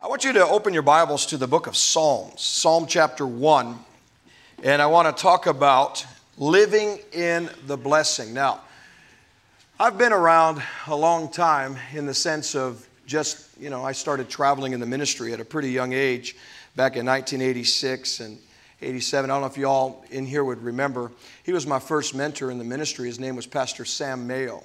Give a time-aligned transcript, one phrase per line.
[0.00, 3.76] I want you to open your Bibles to the book of Psalms, Psalm chapter 1,
[4.62, 8.32] and I want to talk about living in the blessing.
[8.32, 8.60] Now,
[9.80, 14.28] I've been around a long time in the sense of just, you know, I started
[14.28, 16.36] traveling in the ministry at a pretty young age
[16.76, 18.38] back in 1986 and
[18.80, 19.28] 87.
[19.28, 21.10] I don't know if you all in here would remember.
[21.42, 23.08] He was my first mentor in the ministry.
[23.08, 24.62] His name was Pastor Sam Mayo.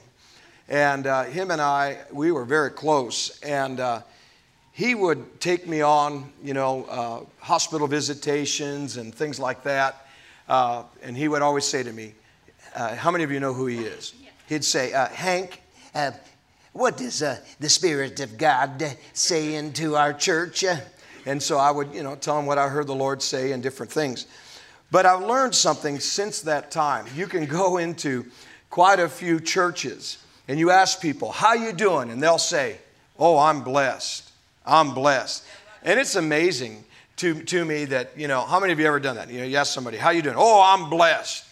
[0.69, 3.41] And uh, him and I, we were very close.
[3.41, 4.03] And uh,
[4.73, 10.07] he would take me on, you know, uh, hospital visitations and things like that.
[10.49, 12.13] Uh, and he would always say to me,
[12.75, 14.13] uh, How many of you know who he is?
[14.47, 15.61] He'd say, uh, Hank,
[16.73, 20.65] what does the Spirit of God say into our church?
[21.25, 23.61] And so I would, you know, tell him what I heard the Lord say and
[23.61, 24.25] different things.
[24.89, 27.05] But I've learned something since that time.
[27.15, 28.25] You can go into
[28.71, 30.17] quite a few churches
[30.47, 32.09] and you ask people, how you doing?
[32.09, 32.77] And they'll say,
[33.17, 34.32] oh, I'm blessed.
[34.65, 35.43] I'm blessed.
[35.83, 36.83] And it's amazing
[37.17, 39.29] to, to me that, you know, how many of you ever done that?
[39.29, 40.35] You know, you ask somebody, how you doing?
[40.37, 41.45] Oh, I'm blessed.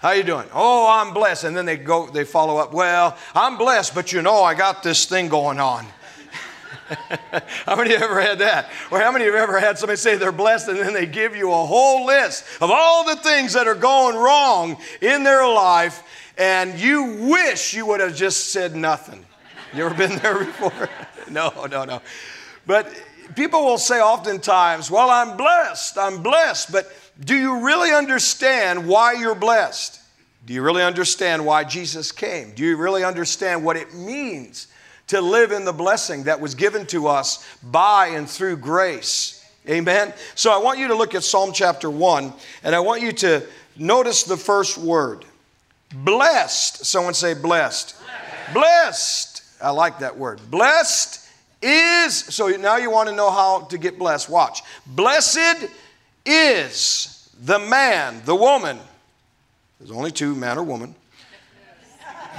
[0.00, 0.46] How you doing?
[0.52, 1.44] Oh, I'm blessed.
[1.44, 4.82] And then they go, they follow up, well, I'm blessed, but you know, I got
[4.82, 5.86] this thing going on.
[7.64, 8.68] how many of you ever had that?
[8.90, 11.34] Or how many of you ever had somebody say they're blessed and then they give
[11.34, 16.02] you a whole list of all the things that are going wrong in their life
[16.36, 19.24] and you wish you would have just said nothing?
[19.74, 20.90] You ever been there before?
[21.30, 22.02] no, no, no.
[22.66, 22.88] But
[23.34, 29.12] people will say oftentimes, Well, I'm blessed, I'm blessed, but do you really understand why
[29.12, 30.00] you're blessed?
[30.46, 32.52] Do you really understand why Jesus came?
[32.52, 34.66] Do you really understand what it means
[35.06, 39.42] to live in the blessing that was given to us by and through grace?
[39.68, 40.12] Amen.
[40.34, 43.42] So I want you to look at Psalm chapter 1 and I want you to
[43.78, 45.24] notice the first word.
[45.94, 46.84] Blessed.
[46.84, 47.96] Someone say blessed.
[47.98, 48.54] Blessed.
[48.54, 49.42] blessed.
[49.62, 50.40] I like that word.
[50.50, 51.23] Blessed
[51.62, 52.14] is.
[52.14, 54.28] So now you want to know how to get blessed.
[54.28, 54.62] Watch.
[54.86, 55.68] Blessed
[56.24, 58.78] is the man, the woman.
[59.78, 60.94] There's only two, man or woman.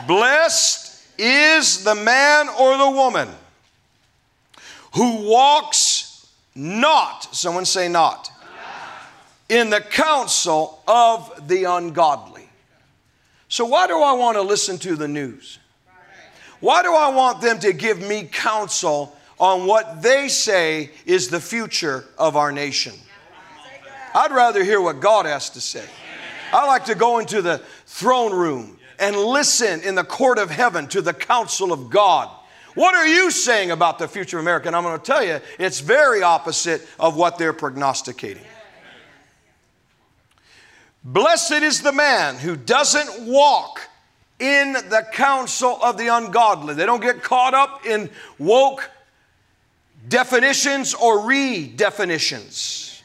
[0.07, 3.29] Blessed is the man or the woman
[4.94, 8.31] who walks not, someone say not,
[9.50, 12.50] in the counsel of the ungodly.
[13.47, 15.59] So, why do I want to listen to the news?
[16.59, 21.41] Why do I want them to give me counsel on what they say is the
[21.41, 22.93] future of our nation?
[24.13, 25.85] I'd rather hear what God has to say.
[26.53, 30.88] I like to go into the throne room and listen in the court of heaven
[30.88, 32.29] to the counsel of God.
[32.75, 34.67] What are you saying about the future of America?
[34.67, 38.43] And I'm going to tell you, it's very opposite of what they're prognosticating.
[41.03, 43.81] Blessed is the man who doesn't walk
[44.45, 46.73] in the counsel of the ungodly.
[46.73, 48.89] They don't get caught up in woke
[50.07, 53.01] definitions or redefinitions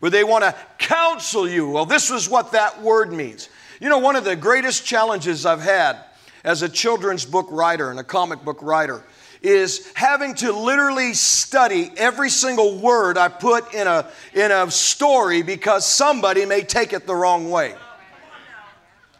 [0.00, 1.70] where they want to counsel you.
[1.70, 3.48] Well, this is what that word means.
[3.80, 5.96] You know, one of the greatest challenges I've had
[6.44, 9.02] as a children's book writer and a comic book writer
[9.42, 15.42] is having to literally study every single word I put in a, in a story
[15.42, 17.74] because somebody may take it the wrong way.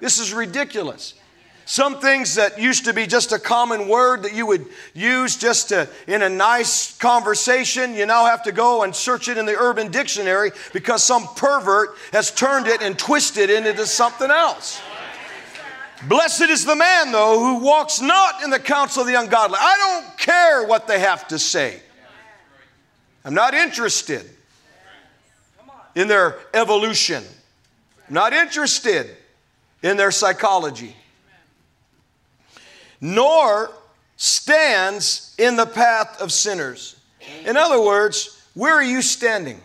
[0.01, 1.15] This is ridiculous.
[1.67, 5.71] Some things that used to be just a common word that you would use just
[5.71, 9.57] to, in a nice conversation, you now have to go and search it in the
[9.57, 14.81] urban dictionary because some pervert has turned it and twisted it into something else.
[16.07, 19.57] Blessed is the man, though, who walks not in the counsel of the ungodly.
[19.59, 21.81] I don't care what they have to say.
[23.25, 24.29] I'm not interested
[25.95, 27.25] in their evolution.
[28.07, 29.17] I'm not interested
[29.83, 30.95] in their psychology
[33.05, 33.71] nor
[34.17, 36.97] stands in the path of sinners.
[37.45, 39.61] In other words, where are you standing?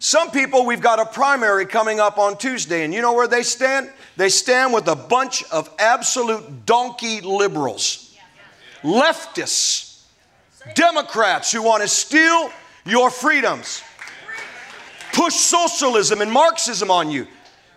[0.00, 3.42] Some people, we've got a primary coming up on Tuesday, and you know where they
[3.42, 3.90] stand?
[4.18, 8.14] They stand with a bunch of absolute donkey liberals,
[8.82, 10.02] leftists,
[10.74, 12.52] Democrats who want to steal
[12.84, 13.82] your freedoms,
[15.14, 17.26] push socialism and Marxism on you.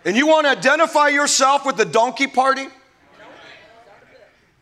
[0.04, 2.66] And you want to identify yourself with the donkey party?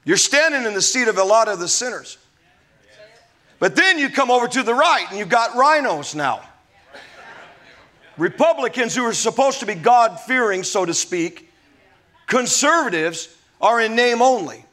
[0.04, 2.18] You're standing in the seat of a lot of the sinners.
[3.58, 6.42] But then you come over to the right and you've got RINOs now.
[8.16, 11.50] Republicans who are supposed to be God fearing, so to speak,
[12.26, 14.64] conservatives are in name only.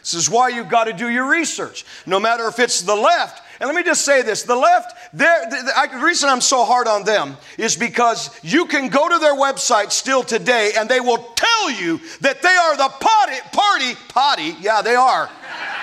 [0.00, 1.84] This is why you've got to do your research.
[2.06, 5.88] No matter if it's the left and let me just say this the left, the,
[5.92, 9.92] the, reason I'm so hard on them is because you can go to their website
[9.92, 14.82] still today and they will tell you that they are the potty, party, potty, yeah,
[14.82, 15.30] they are.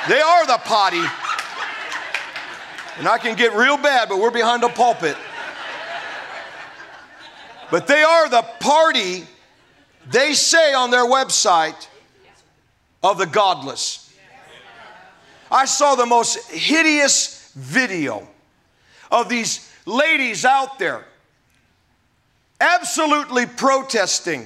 [0.10, 1.02] They are the potty.
[2.98, 5.16] And I can get real bad, but we're behind a pulpit.
[7.72, 9.24] But they are the party,
[10.12, 11.88] they say on their website,
[13.02, 14.14] of the godless.
[15.50, 18.28] I saw the most hideous video
[19.12, 21.06] of these ladies out there
[22.60, 24.46] absolutely protesting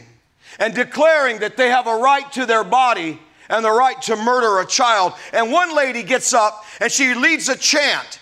[0.60, 3.20] and declaring that they have a right to their body
[3.50, 5.14] and the right to murder a child.
[5.34, 8.20] And one lady gets up and she leads a chant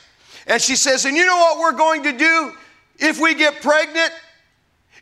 [0.47, 2.53] and she says, And you know what we're going to do
[2.99, 4.11] if we get pregnant?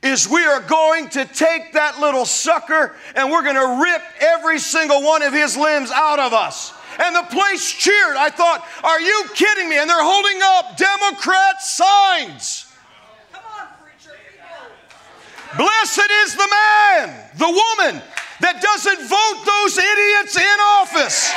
[0.01, 4.57] Is we are going to take that little sucker and we're going to rip every
[4.57, 6.73] single one of his limbs out of us.
[6.99, 8.17] And the place cheered.
[8.17, 9.77] I thought, Are you kidding me?
[9.77, 12.67] And they're holding up Democrat signs.
[13.31, 14.15] Come on, preacher,
[15.55, 18.03] Blessed is the man, the woman
[18.41, 21.31] that doesn't vote those idiots in office.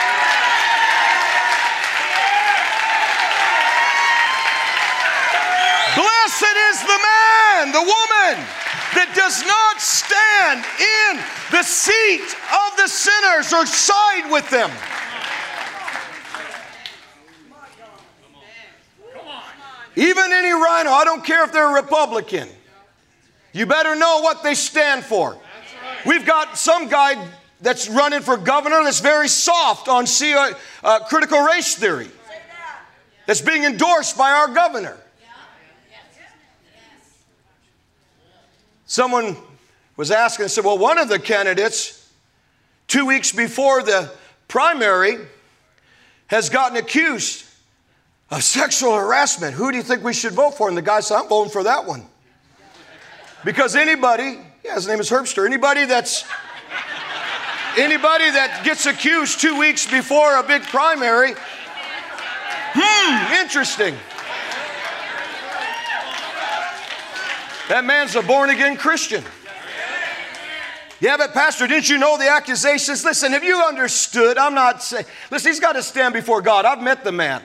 [5.94, 8.34] Blessed is the man, the woman
[8.98, 14.70] that does not stand in the seat of the sinners or side with them.
[19.96, 22.48] Even any RINO, I don't care if they're a Republican.
[23.52, 25.36] You better know what they stand for.
[26.06, 27.28] We've got some guy
[27.60, 30.52] that's running for governor that's very soft on uh,
[30.82, 32.08] uh, critical race theory.
[33.26, 34.96] That's being endorsed by our governor.
[38.86, 39.36] Someone
[39.96, 42.12] was asking, said, Well, one of the candidates,
[42.88, 44.10] two weeks before the
[44.48, 45.18] primary,
[46.26, 47.44] has gotten accused
[48.32, 49.54] of sexual harassment.
[49.54, 50.66] Who do you think we should vote for?
[50.68, 52.06] And the guy said, I'm voting for that one.
[53.44, 56.24] Because anybody, yeah, his name is Herbster, anybody that's
[57.76, 61.34] anybody that gets accused two weeks before a big primary,
[62.74, 63.94] hmm, interesting.
[67.68, 69.24] That man's a born again Christian.
[71.00, 73.04] Yeah, but Pastor, didn't you know the accusations?
[73.04, 74.38] Listen, have you understood?
[74.38, 76.64] I'm not saying, listen, he's got to stand before God.
[76.64, 77.42] I've met the man.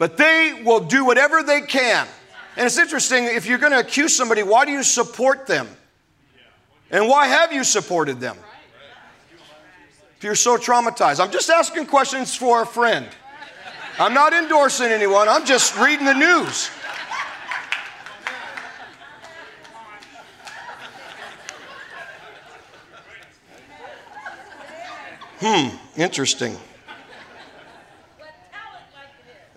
[0.00, 2.08] But they will do whatever they can
[2.56, 5.68] and it's interesting, if you're going to accuse somebody, why do you support them?
[6.90, 8.36] And why have you supported them?
[10.16, 11.20] If you're so traumatized.
[11.20, 13.06] I'm just asking questions for a friend.
[13.98, 16.70] I'm not endorsing anyone, I'm just reading the news.
[25.40, 26.56] Hmm, interesting.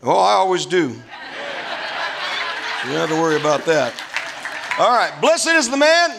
[0.05, 0.89] Oh, I always do.
[0.89, 3.93] You don't have to worry about that.
[4.77, 5.13] All right.
[5.21, 6.11] Blessed is the man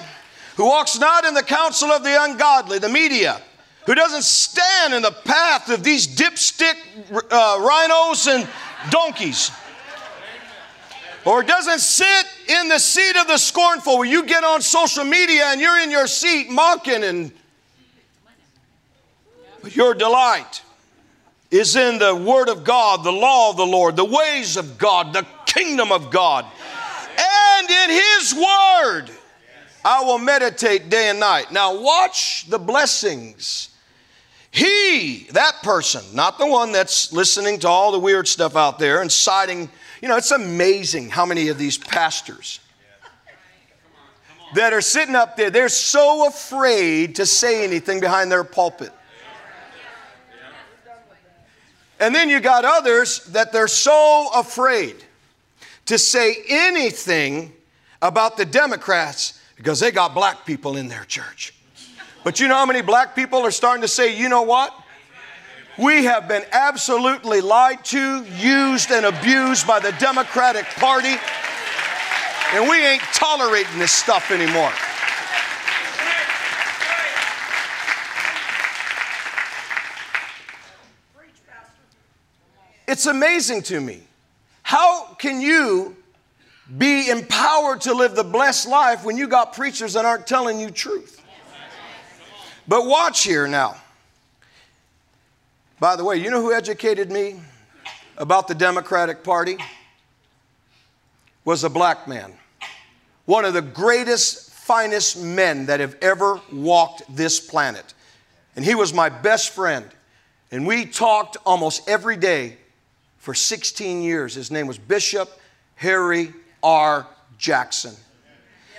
[0.56, 3.42] who walks not in the counsel of the ungodly, the media,
[3.84, 6.76] who doesn't stand in the path of these dipstick
[7.12, 8.48] uh, RINOs and
[8.90, 9.50] donkeys,
[11.26, 15.44] or doesn't sit in the seat of the scornful where you get on social media
[15.48, 17.32] and you're in your seat mocking and
[19.62, 20.62] but your delight
[21.50, 25.12] is in the Word of God, the law of the Lord, the ways of God,
[25.12, 26.46] the kingdom of God.
[27.18, 29.10] And in His Word,
[29.84, 31.52] I will meditate day and night.
[31.52, 33.68] Now, watch the blessings.
[34.50, 39.02] He, that person, not the one that's listening to all the weird stuff out there
[39.02, 39.68] and citing,
[40.00, 42.60] you know, it's amazing how many of these pastors
[44.54, 48.92] that are sitting up there, they're so afraid to say anything behind their pulpit.
[52.00, 54.96] And then you got others that they're so afraid
[55.86, 57.52] to say anything
[58.02, 61.54] about the Democrats because they got black people in their church.
[62.24, 64.74] But you know how many black people are starting to say, you know what?
[65.76, 71.16] We have been absolutely lied to, used, and abused by the Democratic Party,
[72.52, 74.72] and we ain't tolerating this stuff anymore.
[82.94, 84.02] It's amazing to me
[84.62, 85.96] how can you
[86.78, 90.70] be empowered to live the blessed life when you got preachers that aren't telling you
[90.70, 91.20] truth?
[92.68, 93.74] But watch here now.
[95.80, 97.40] By the way, you know who educated me
[98.16, 99.56] about the Democratic Party?
[101.44, 102.32] Was a black man.
[103.24, 107.92] One of the greatest, finest men that have ever walked this planet.
[108.54, 109.84] And he was my best friend.
[110.52, 112.58] And we talked almost every day
[113.24, 114.34] for 16 years.
[114.34, 115.30] His name was Bishop
[115.76, 117.06] Harry R.
[117.38, 117.94] Jackson.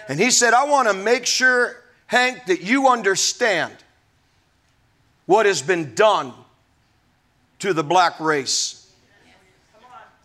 [0.07, 1.75] And he said, I want to make sure,
[2.05, 3.73] Hank, that you understand
[5.25, 6.31] what has been done
[7.57, 8.87] to the black race.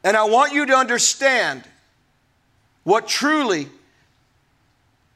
[0.05, 1.65] And I want you to understand
[2.85, 3.69] what truly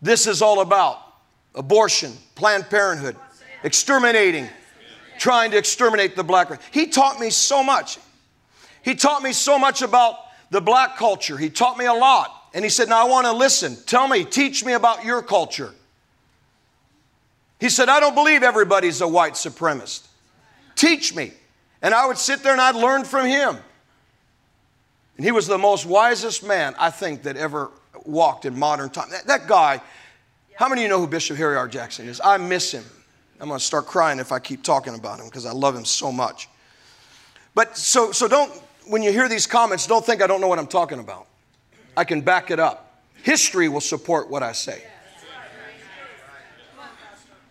[0.00, 0.99] this is all about
[1.54, 3.16] abortion, Planned Parenthood,
[3.64, 4.49] exterminating,
[5.18, 6.61] trying to exterminate the black race.
[6.70, 7.99] He taught me so much.
[8.85, 10.17] He taught me so much about
[10.50, 11.37] the black culture.
[11.37, 12.31] He taught me a lot.
[12.53, 13.76] And he said, Now I want to listen.
[13.87, 15.73] Tell me, teach me about your culture.
[17.59, 20.07] He said, I don't believe everybody's a white supremacist.
[20.76, 21.33] Teach me.
[21.81, 23.57] And I would sit there and I'd learn from him.
[25.17, 27.71] And he was the most wisest man, I think, that ever
[28.05, 29.09] walked in modern time.
[29.11, 29.81] That, that guy,
[30.57, 31.69] how many of you know who Bishop Harry R.
[31.69, 32.21] Jackson is?
[32.23, 32.85] I miss him.
[33.41, 35.85] I'm going to start crying if I keep talking about him because I love him
[35.85, 36.49] so much.
[37.55, 38.53] But so, so don't,
[38.87, 41.26] when you hear these comments, don't think I don't know what I'm talking about.
[41.97, 43.03] I can back it up.
[43.23, 44.83] History will support what I say.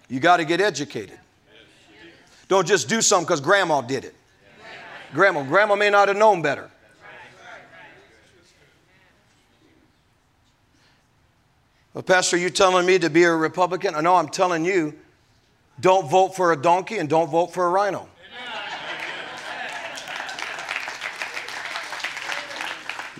[0.10, 1.20] You got to get educated.
[2.48, 4.16] Don't just do something because grandma did it.
[5.14, 6.70] Grandma, grandma may not have known better.
[11.94, 13.94] Well, Pastor, are you telling me to be a Republican?
[13.96, 14.94] I know I'm telling you,
[15.80, 18.08] don't vote for a donkey and don't vote for a RINO.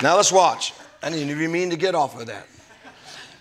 [0.02, 0.72] Now let's watch.
[1.02, 2.46] I didn't even mean to get off of that.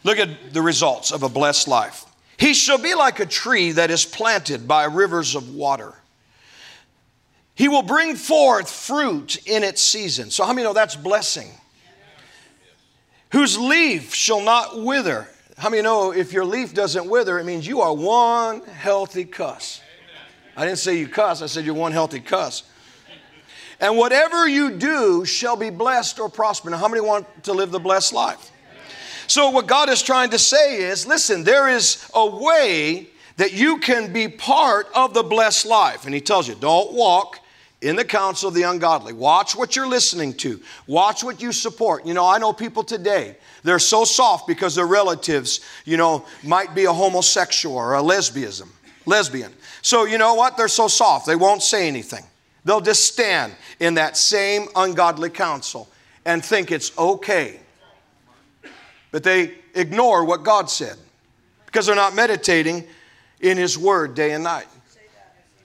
[0.04, 2.06] Look at the results of a blessed life.
[2.38, 5.94] He shall be like a tree that is planted by rivers of water.
[7.56, 10.32] He will bring forth fruit in its season.
[10.32, 11.50] So, how many know that's blessing?
[13.32, 15.28] Whose leaf shall not wither.
[15.58, 19.82] How many know if your leaf doesn't wither, it means you are one healthy cuss?
[20.58, 22.64] I didn't say you cuss, I said you're one healthy cuss.
[23.84, 26.70] And whatever you do shall be blessed or prosper.
[26.70, 28.50] Now, how many want to live the blessed life?
[29.28, 33.80] So, what God is trying to say is listen, there is a way that you
[33.80, 36.06] can be part of the blessed life.
[36.06, 37.42] And He tells you, don't walk
[37.82, 39.12] in the counsel of the ungodly.
[39.12, 42.06] Watch what you're listening to, watch what you support.
[42.06, 46.74] You know, I know people today, they're so soft because their relatives, you know, might
[46.74, 48.70] be a homosexual or a lesbianism,
[49.06, 49.52] lesbian.
[49.82, 50.56] So, you know what?
[50.56, 52.24] They're so soft, they won't say anything.
[52.66, 55.90] They'll just stand in that same ungodly counsel
[56.26, 57.60] and think it's okay.
[59.12, 60.98] But they ignore what God said
[61.66, 62.86] because they're not meditating
[63.42, 64.68] in His Word day and night.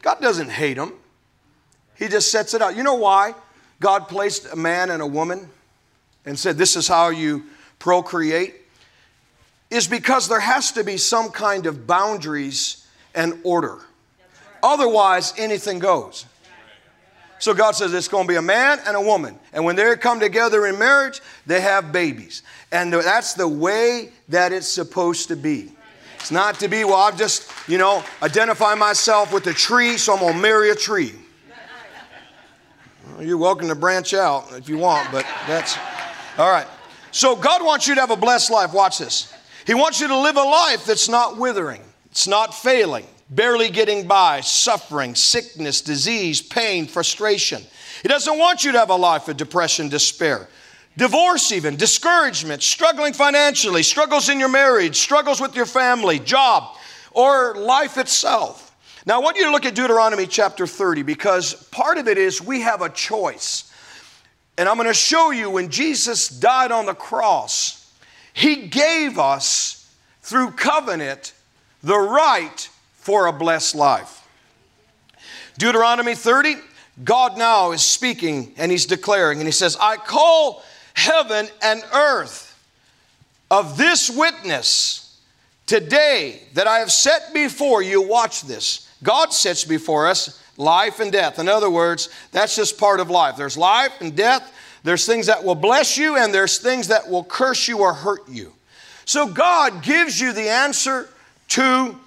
[0.03, 0.93] God doesn't hate them,
[1.97, 2.77] He just sets it out.
[2.77, 3.35] You know why
[3.81, 5.49] God placed a man and a woman
[6.25, 7.45] and said, This is how you
[7.79, 8.55] procreate?
[9.71, 13.79] Is because there has to be some kind of boundaries and order.
[14.63, 16.25] Otherwise, anything goes.
[17.39, 19.39] So God says it's going to be a man and a woman.
[19.53, 22.43] And when they come together in marriage, they have babies.
[22.73, 25.73] And that's the way that it's supposed to be.
[26.17, 30.15] It's not to be, well, I've just, you know, identify myself with a tree, so
[30.15, 31.15] I'm going to marry a tree.
[33.15, 35.79] Well, you're welcome to branch out if you want, but that's
[36.37, 36.67] all right.
[37.13, 38.73] So God wants you to have a blessed life.
[38.73, 39.33] Watch this.
[39.65, 44.07] He wants you to live a life that's not withering, it's not failing barely getting
[44.07, 47.63] by, suffering, sickness, disease, pain, frustration.
[48.03, 50.49] He doesn't want you to have a life of depression, despair,
[50.97, 56.77] divorce, even, discouragement, struggling financially, struggles in your marriage, struggles with your family, job,
[57.13, 58.75] or life itself.
[59.07, 62.43] Now, I want you to look at Deuteronomy chapter 30 because part of it is
[62.43, 63.73] we have a choice.
[64.59, 67.93] And I'm going to show you when Jesus died on the cross,
[68.33, 71.33] he gave us through covenant
[71.83, 72.69] the right
[72.99, 74.27] for a blessed life.
[75.57, 76.57] Deuteronomy 30,
[77.03, 80.63] God now is speaking and he's declaring, and he says, I call
[80.95, 82.45] heaven and earth
[83.51, 85.21] of this witness
[85.67, 88.03] today that I have set before you.
[88.03, 88.89] Watch this.
[89.03, 91.39] God sets before us life and death.
[91.39, 93.37] In other words, that's just part of life.
[93.37, 94.53] There's life and death.
[94.83, 98.29] There's things that will bless you, and there's things that will curse you or hurt
[98.29, 98.53] you.
[99.05, 101.09] So God gives you the answer
[101.49, 101.99] to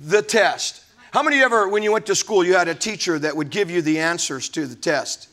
[0.00, 0.82] the test.
[1.12, 3.70] How many ever, when you went to school, you had a teacher that would give
[3.70, 5.28] you the answers to the test?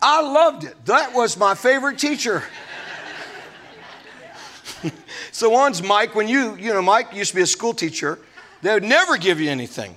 [0.00, 0.76] I loved it.
[0.86, 2.42] That was my favorite teacher.
[5.32, 8.18] so one's Mike, when you, you know, Mike used to be a school teacher,
[8.62, 9.96] they would never give you anything.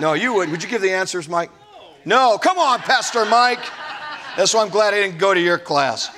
[0.00, 0.50] No, you would.
[0.50, 1.50] Would you give the answers, Mike?
[2.04, 2.32] No.
[2.32, 2.38] No.
[2.38, 3.64] Come on, Pastor Mike.
[4.36, 6.10] That's why I'm glad I didn't go to your class.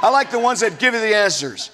[0.00, 1.70] I like the ones that give you the answers.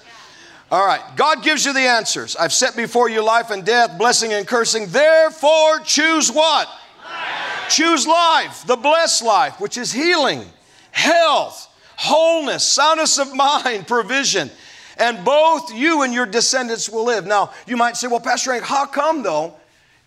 [0.71, 2.37] All right, God gives you the answers.
[2.37, 4.87] I've set before you life and death, blessing and cursing.
[4.87, 6.69] Therefore, choose what?
[7.03, 7.69] Life.
[7.69, 10.45] Choose life, the blessed life, which is healing,
[10.91, 14.49] health, wholeness, soundness of mind, provision.
[14.95, 17.25] And both you and your descendants will live.
[17.25, 19.55] Now, you might say, well, Pastor Hank, how come though?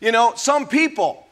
[0.01, 1.27] You know, some people,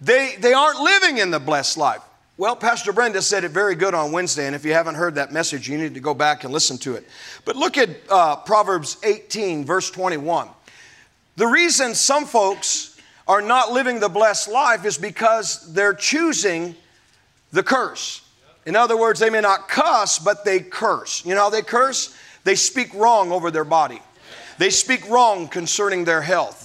[0.00, 2.02] they, they aren't living in the blessed life.
[2.38, 5.32] Well, Pastor Brenda said it very good on Wednesday, and if you haven't heard that
[5.32, 7.06] message, you need to go back and listen to it.
[7.44, 10.48] But look at uh, Proverbs 18, verse 21.
[11.36, 12.98] The reason some folks
[13.28, 16.74] are not living the blessed life is because they're choosing
[17.52, 18.22] the curse.
[18.64, 21.24] In other words, they may not cuss, but they curse.
[21.26, 22.16] You know how they curse?
[22.44, 24.00] They speak wrong over their body.
[24.56, 26.61] They speak wrong concerning their health.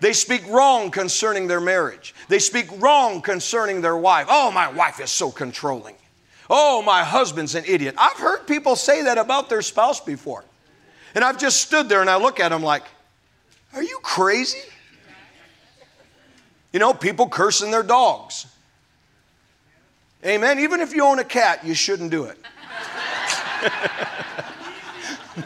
[0.00, 2.14] They speak wrong concerning their marriage.
[2.28, 4.26] They speak wrong concerning their wife.
[4.28, 5.96] Oh, my wife is so controlling.
[6.48, 7.94] Oh, my husband's an idiot.
[7.98, 10.44] I've heard people say that about their spouse before.
[11.14, 12.84] And I've just stood there and I look at them like,
[13.74, 14.58] are you crazy?
[16.72, 18.46] You know, people cursing their dogs.
[20.24, 20.58] Amen.
[20.60, 22.38] Even if you own a cat, you shouldn't do it.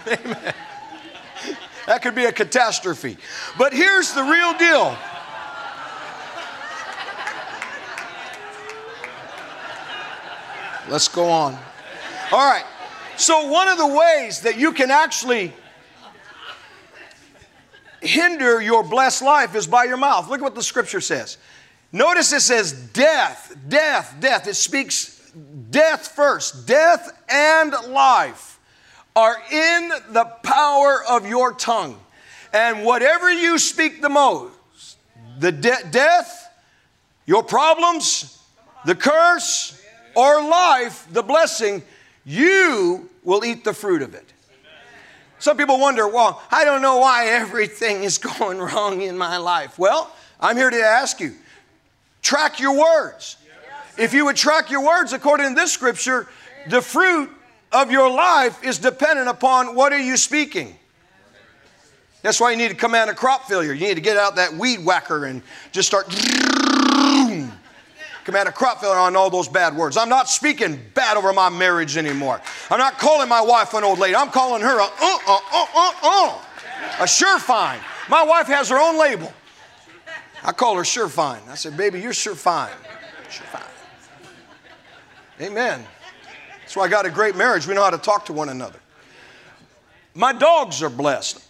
[0.25, 0.55] Amen.
[1.87, 3.19] That could be a catastrophe.
[3.59, 4.97] But here's the real deal.
[10.89, 11.59] Let's go on.
[12.33, 12.65] All right.
[13.17, 15.53] So, one of the ways that you can actually
[18.01, 20.29] hinder your blessed life is by your mouth.
[20.29, 21.39] Look at what the scripture says.
[21.93, 24.47] Notice it says death, death, death.
[24.47, 25.31] It speaks
[25.71, 26.67] death first.
[26.67, 28.54] Death and life
[29.17, 31.99] are in the power of your tongue.
[32.53, 34.53] And whatever you speak the most,
[35.39, 36.53] the de- death,
[37.27, 38.43] your problems,
[38.85, 39.81] the curse,
[40.15, 41.83] or life, the blessing,
[42.25, 44.33] you will eat the fruit of it.
[45.39, 49.79] Some people wonder, well, I don't know why everything is going wrong in my life.
[49.79, 51.35] Well, I'm here to ask you
[52.23, 53.37] track your words.
[53.97, 56.27] If you would track your words according to this scripture,
[56.69, 57.31] the fruit
[57.75, 60.77] of your life is dependent upon what are you speaking.
[62.23, 63.75] That's why you need to command a crop failure.
[63.75, 66.09] You need to get out that weed whacker and just start
[68.25, 69.99] command a crop failure on all those bad words.
[69.99, 72.41] I'm not speaking bad over my marriage anymore.
[72.71, 74.17] I'm not calling my wife an old lady.
[74.17, 76.41] I'm calling her a uh uh uh uh uh.
[77.01, 77.81] A sure fine.
[78.09, 79.33] My wife has her own label.
[80.43, 81.41] I call her sure fine.
[81.49, 82.73] I said, baby, you're sure fine.
[83.31, 83.63] Sure fine.
[85.41, 85.85] Amen.
[86.65, 87.67] That's why I got a great marriage.
[87.67, 88.79] We know how to talk to one another.
[90.15, 91.47] My dogs are blessed.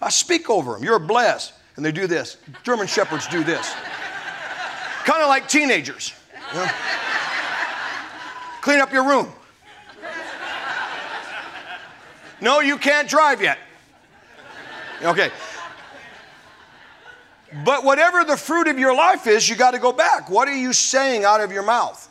[0.00, 0.84] I speak over them.
[0.84, 1.54] You're blessed.
[1.74, 2.36] And they do this.
[2.62, 3.74] German Shepherds do this.
[5.04, 6.12] kind of like teenagers.
[6.52, 6.70] You know?
[8.60, 9.32] Clean up your room.
[12.40, 13.58] No, you can't drive yet.
[15.02, 15.30] Okay.
[17.64, 20.30] But whatever the fruit of your life is, you got to go back.
[20.30, 22.08] What are you saying out of your mouth?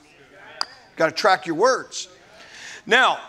[0.96, 2.08] Got to track your words.
[2.86, 3.20] Now,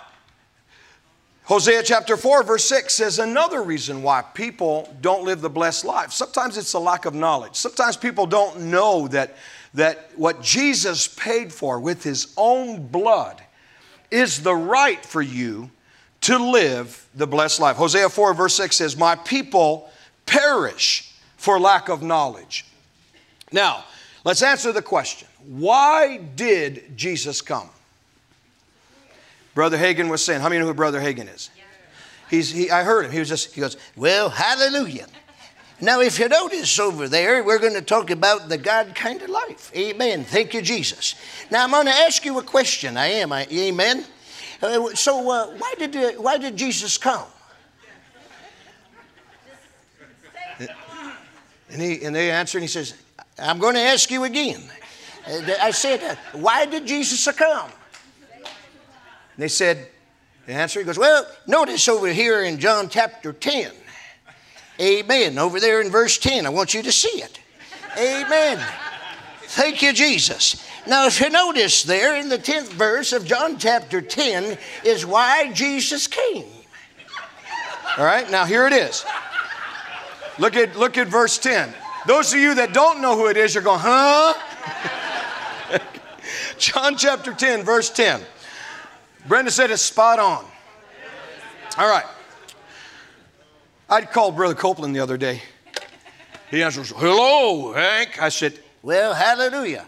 [1.45, 6.11] Hosea chapter 4, verse 6 says another reason why people don't live the blessed life.
[6.11, 7.55] Sometimes it's a lack of knowledge.
[7.55, 9.37] Sometimes people don't know that,
[9.75, 13.41] that what Jesus paid for with his own blood
[14.11, 15.71] is the right for you
[16.23, 17.77] to live the blessed life.
[17.77, 19.89] Hosea 4, verse 6 says, My people
[20.27, 22.67] perish for lack of knowledge.
[23.53, 23.85] Now,
[24.25, 27.69] let's answer the question why did Jesus come?
[29.55, 31.51] Brother Hagin was saying, how many know who Brother Hagin is?
[32.29, 33.13] He's, he, I heard him.
[33.13, 35.07] He was just, he goes, well, hallelujah.
[35.81, 39.29] Now, if you notice over there, we're going to talk about the God kind of
[39.29, 39.71] life.
[39.77, 40.25] Amen.
[40.25, 41.15] Thank you, Jesus.
[41.51, 42.97] Now, I'm going to ask you a question.
[42.97, 43.33] I am.
[43.33, 44.05] I, amen.
[44.63, 47.27] Uh, so, uh, why, did, uh, why did Jesus come?
[51.69, 52.95] And, he, and they answered, and he says,
[53.39, 54.63] I'm going to ask you again.
[55.27, 57.71] I said, Why did Jesus come?
[59.37, 59.89] They said,
[60.47, 63.73] The answer, he goes, Well, notice over here in John chapter 10.
[64.81, 65.39] Amen.
[65.39, 67.41] Over there in verse 10, I want you to see it.
[67.99, 68.65] Amen.
[69.45, 70.63] Thank you, Jesus.
[70.87, 75.51] Now, if you notice there in the 10th verse of John chapter 10 is why
[75.53, 76.45] Jesus came.
[77.97, 79.05] All right, now here it is.
[80.39, 81.73] Look at, look at verse 10.
[82.07, 84.35] Those of you that don't know who it is, you're going, huh?
[86.59, 88.21] John chapter 10, verse 10.
[89.27, 90.45] Brenda said it's spot on.
[91.79, 92.07] All right.
[93.89, 95.43] I called Brother Copeland the other day.
[96.51, 98.23] He answers, Hello, Hank.
[98.23, 99.85] I said, Well, hallelujah.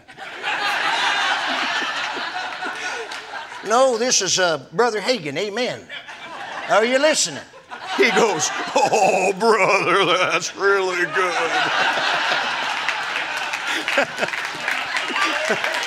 [3.67, 5.37] no, this is uh, Brother Hagin.
[5.37, 5.81] Amen.
[6.69, 7.43] Are you listening?
[7.97, 11.33] He goes, Oh, brother, that's really good.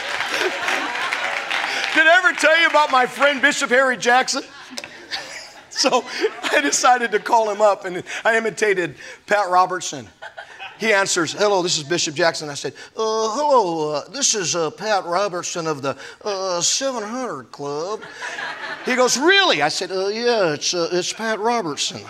[1.94, 4.42] Did I ever tell you about my friend Bishop Harry Jackson?
[5.70, 6.04] so
[6.42, 10.08] I decided to call him up and I imitated Pat Robertson.
[10.78, 12.48] he answers, Hello, this is Bishop Jackson.
[12.48, 18.00] I said, uh, Hello, uh, this is uh, Pat Robertson of the uh, 700 Club.
[18.84, 19.62] He goes, Really?
[19.62, 22.00] I said, uh, Yeah, it's, uh, it's Pat Robertson.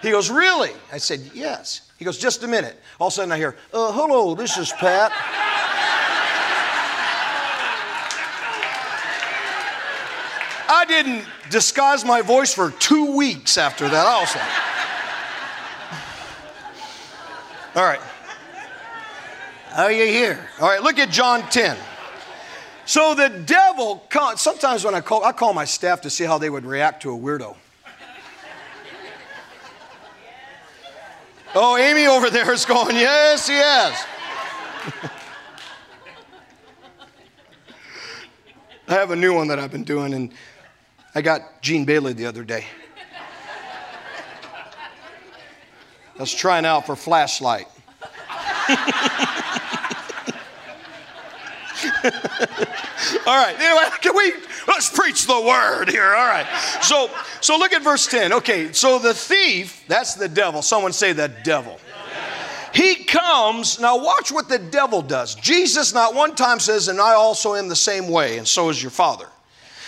[0.00, 0.72] He goes, Really?
[0.92, 1.90] I said, Yes.
[1.98, 2.80] He goes, Just a minute.
[2.98, 5.12] All of a sudden I hear, Hello, this is Pat.
[10.68, 14.04] I didn't disguise my voice for two weeks after that.
[14.04, 14.36] Like,
[17.74, 18.00] all right.
[19.76, 20.48] Are you here?
[20.60, 21.76] All right, look at John 10.
[22.84, 24.02] So the devil,
[24.36, 27.14] sometimes when I call, I call my staff to see how they would react to
[27.14, 27.54] a weirdo.
[31.54, 34.06] Oh, Amy over there is going, yes, yes.
[38.88, 40.32] I have a new one that I've been doing, and
[41.14, 42.64] I got Gene Bailey the other day.
[46.16, 47.66] I was trying out for flashlight.
[53.26, 53.54] All right.
[53.58, 54.32] Anyway, can we
[54.66, 56.04] let's preach the word here.
[56.04, 56.46] All right.
[56.82, 58.32] So so look at verse 10.
[58.34, 60.62] Okay, so the thief, that's the devil.
[60.62, 61.78] Someone say the devil.
[62.74, 65.34] He comes, now watch what the devil does.
[65.34, 68.80] Jesus not one time says, and I also am the same way, and so is
[68.80, 69.26] your father.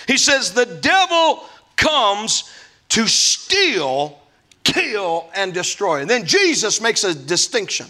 [0.07, 1.45] He says, the devil
[1.77, 2.51] comes
[2.91, 4.19] to steal,
[4.65, 6.01] kill, and destroy.
[6.01, 7.87] And then Jesus makes a distinction.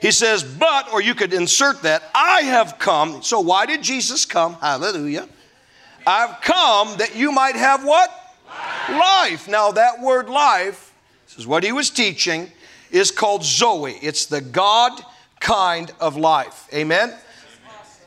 [0.00, 3.22] He says, but, or you could insert that, I have come.
[3.22, 4.54] So why did Jesus come?
[4.54, 5.28] Hallelujah.
[6.06, 8.10] I've come that you might have what?
[8.88, 8.90] Life.
[8.90, 9.48] life.
[9.48, 10.92] Now, that word life,
[11.26, 12.50] this is what he was teaching,
[12.90, 13.92] is called Zoe.
[14.02, 15.00] It's the God
[15.38, 16.68] kind of life.
[16.74, 17.14] Amen?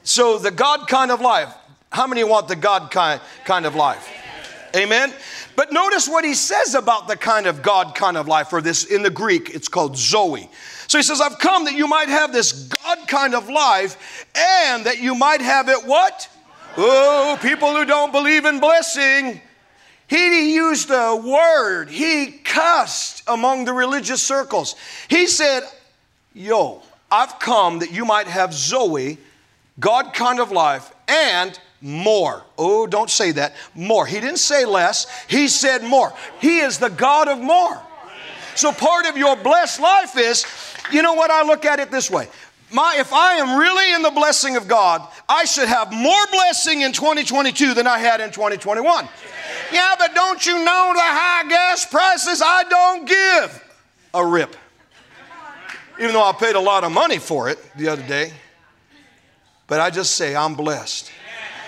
[0.04, 1.54] So, the God kind of life.
[1.96, 4.12] How many want the God kind, kind of life?
[4.76, 5.14] Amen?
[5.56, 8.84] But notice what he says about the kind of God kind of life, or this
[8.84, 10.50] in the Greek, it's called Zoe.
[10.88, 14.86] So he says, I've come that you might have this God kind of life and
[14.86, 16.28] that you might have it what?
[16.76, 19.40] Oh, people who don't believe in blessing.
[20.08, 24.76] He used a word, he cussed among the religious circles.
[25.08, 25.64] He said,
[26.34, 29.18] Yo, I've come that you might have Zoe,
[29.80, 32.44] God kind of life, and more.
[32.58, 33.56] Oh, don't say that.
[33.76, 34.06] More.
[34.06, 36.14] He didn't say less, he said more.
[36.40, 37.82] He is the God of more.
[38.56, 40.46] So part of your blessed life is
[40.92, 41.32] you know what?
[41.32, 42.28] I look at it this way.
[42.72, 46.82] My, if I am really in the blessing of God, I should have more blessing
[46.82, 49.08] in 2022 than I had in 2021.
[49.72, 52.42] Yeah, but don't you know the high gas prices?
[52.44, 53.64] I don't give
[54.14, 54.56] a rip.
[56.00, 58.34] Even though I paid a lot of money for it the other day.
[59.68, 61.12] But I just say, I'm blessed.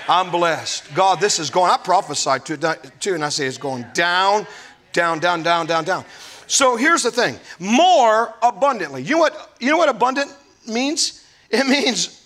[0.07, 0.93] I'm blessed.
[0.93, 4.47] God, this is going, I prophesied to it too, and I say it's going down,
[4.93, 6.05] down, down, down, down, down.
[6.47, 9.03] So here's the thing more abundantly.
[9.03, 10.31] You know what, you know what abundant
[10.65, 11.25] means?
[11.49, 12.25] It means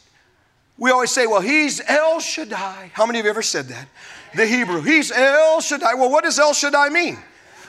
[0.77, 2.91] we always say, well, he's El Shaddai.
[2.93, 3.87] How many of you ever said that?
[4.35, 4.81] The Hebrew.
[4.81, 5.95] He's El Shaddai.
[5.95, 7.17] Well, what does El Shaddai mean?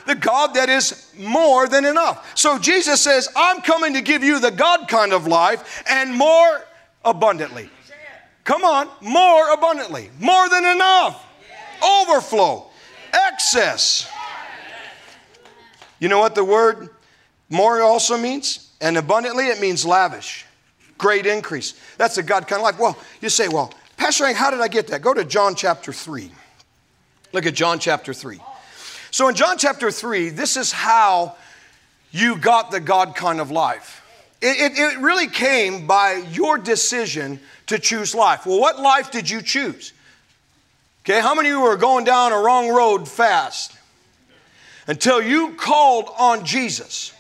[0.07, 2.37] The God that is more than enough.
[2.37, 6.65] So Jesus says, I'm coming to give you the God kind of life and more
[7.05, 7.71] abundantly.
[8.45, 11.25] Come on, more abundantly, more than enough,
[11.83, 12.67] overflow,
[13.13, 14.11] excess.
[16.01, 16.91] You know what the word
[17.49, 18.71] more also means?
[18.81, 20.45] And abundantly, it means lavish,
[20.99, 21.75] great increase.
[21.99, 22.79] That's a God kind of life.
[22.79, 25.03] Well, you say, well, Pastor Hank, how did I get that?
[25.03, 26.33] Go to John chapter 3.
[27.33, 28.41] Look at John chapter 3.
[29.13, 31.37] So in John chapter 3, this is how
[32.11, 34.01] you got the God kind of life.
[34.41, 37.39] It, it, it, really came by your decision
[37.73, 38.47] to choose life.
[38.47, 39.93] Well, what life did you choose?
[41.05, 43.77] Okay, how many of you are going down a wrong road fast?
[44.87, 47.13] until you called on Jesus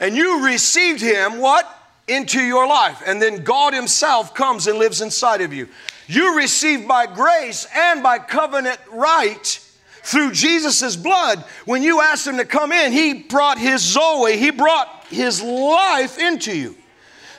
[0.00, 1.74] and you received him what?
[2.06, 3.02] Into your life.
[3.04, 5.68] And then God himself comes and lives inside of you.
[6.06, 9.60] You received by grace and by covenant right
[10.02, 11.44] through Jesus' blood.
[11.66, 16.18] When you asked him to come in, he brought his Zoe, he brought his life
[16.18, 16.76] into you.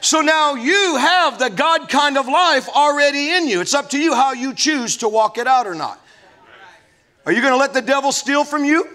[0.02, 3.62] So now you have the God kind of life already in you.
[3.62, 6.00] It's up to you how you choose to walk it out or not.
[7.26, 8.88] Are you going to let the devil steal from you?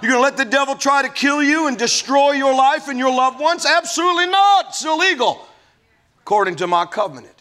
[0.00, 2.98] You're going to let the devil try to kill you and destroy your life and
[2.98, 3.66] your loved ones?
[3.66, 4.66] Absolutely not.
[4.68, 5.44] It's illegal,
[6.20, 7.37] according to my covenant.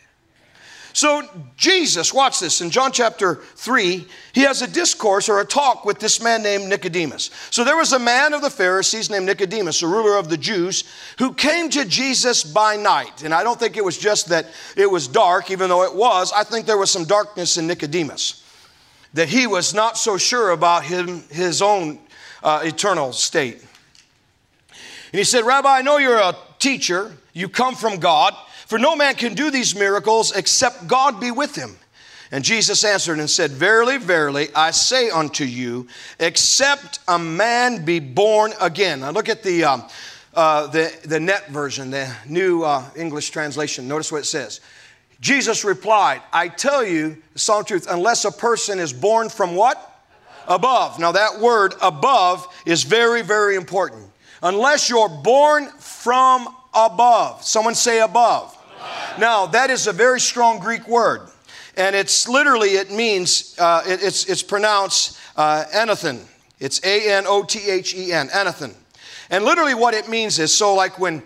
[0.97, 1.21] So,
[1.57, 2.59] Jesus, watch this.
[2.59, 6.67] In John chapter 3, he has a discourse or a talk with this man named
[6.67, 7.29] Nicodemus.
[7.51, 10.85] So, there was a man of the Pharisees named Nicodemus, a ruler of the Jews,
[11.19, 13.21] who came to Jesus by night.
[13.21, 16.33] And I don't think it was just that it was dark, even though it was.
[16.33, 18.43] I think there was some darkness in Nicodemus,
[19.13, 21.99] that he was not so sure about him, his own
[22.41, 23.59] uh, eternal state.
[24.71, 28.33] And he said, Rabbi, I know you're a Teacher, you come from God,
[28.67, 31.77] for no man can do these miracles except God be with him.
[32.31, 35.87] And Jesus answered and said, Verily, verily, I say unto you,
[36.19, 38.99] except a man be born again.
[38.99, 39.83] Now look at the, um,
[40.33, 43.87] uh, the, the net version, the new uh, English translation.
[43.87, 44.59] Notice what it says.
[45.21, 49.93] Jesus replied, I tell you, the truth, unless a person is born from what?
[50.49, 50.99] Above.
[50.99, 54.03] Now that word above is very, very important.
[54.43, 57.43] Unless you're born from above.
[57.43, 58.56] Someone say above.
[59.19, 61.21] Now that is a very strong Greek word.
[61.75, 66.25] And it's literally, it means, uh, it, it's, it's pronounced uh, anothen.
[66.59, 68.73] It's A N O T H E N, anothen.
[69.29, 71.21] And literally what it means is so, like when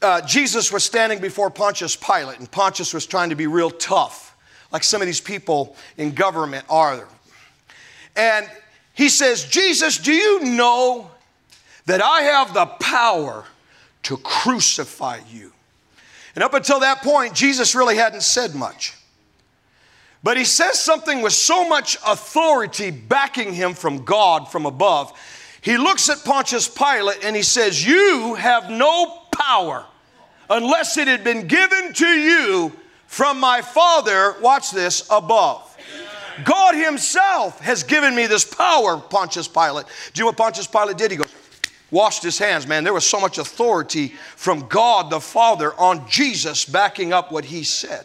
[0.00, 4.36] uh, Jesus was standing before Pontius Pilate, and Pontius was trying to be real tough,
[4.72, 7.06] like some of these people in government are.
[8.16, 8.48] And
[8.94, 11.10] he says, Jesus, do you know
[11.86, 13.44] that I have the power
[14.04, 15.52] to crucify you?
[16.34, 18.94] And up until that point, Jesus really hadn't said much.
[20.22, 25.12] But he says something with so much authority backing him from God from above.
[25.60, 29.86] He looks at Pontius Pilate and he says, You have no power
[30.50, 32.72] unless it had been given to you
[33.06, 35.76] from my Father, watch this, above.
[36.44, 39.86] God Himself has given me this power, Pontius Pilate.
[40.12, 41.12] Do you know what Pontius Pilate did?
[41.12, 41.32] He goes,
[41.94, 42.84] washed his hands, man.
[42.84, 47.62] There was so much authority from God the Father on Jesus backing up what He
[47.62, 48.04] said.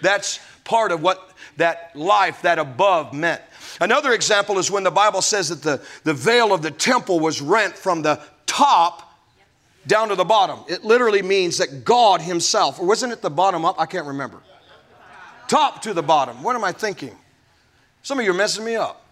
[0.00, 3.42] That's part of what that life, that above meant.
[3.80, 7.40] Another example is when the Bible says that the, the veil of the temple was
[7.40, 9.12] rent from the top
[9.86, 10.60] down to the bottom.
[10.68, 13.80] It literally means that God Himself, or wasn't it the bottom up?
[13.80, 14.40] I can't remember.
[15.48, 16.42] Top to the bottom.
[16.42, 17.16] What am I thinking?
[18.02, 19.03] Some of you are messing me up.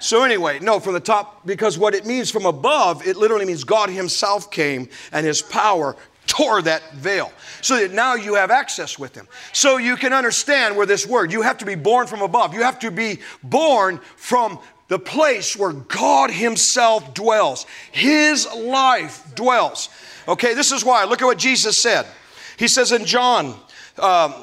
[0.00, 3.64] So, anyway, no, from the top, because what it means from above, it literally means
[3.64, 5.96] God Himself came and His power
[6.30, 9.26] tore that veil so that now you have access with him.
[9.52, 12.54] So you can understand where this word, you have to be born from above.
[12.54, 17.66] You have to be born from the place where God himself dwells.
[17.90, 19.88] His life dwells.
[20.28, 21.04] Okay, this is why.
[21.04, 22.06] Look at what Jesus said.
[22.56, 23.56] He says in John
[23.98, 24.34] um,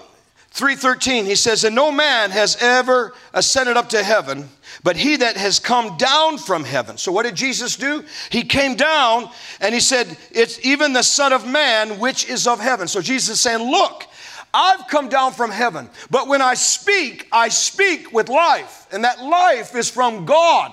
[0.54, 4.50] 3:13, he says, "And no man has ever ascended up to heaven,
[4.88, 6.98] but he that has come down from heaven.
[6.98, 8.06] So, what did Jesus do?
[8.30, 12.62] He came down and he said, It's even the Son of Man which is of
[12.62, 12.88] heaven.
[12.88, 14.06] So, Jesus is saying, Look,
[14.54, 19.22] I've come down from heaven, but when I speak, I speak with life, and that
[19.22, 20.72] life is from God.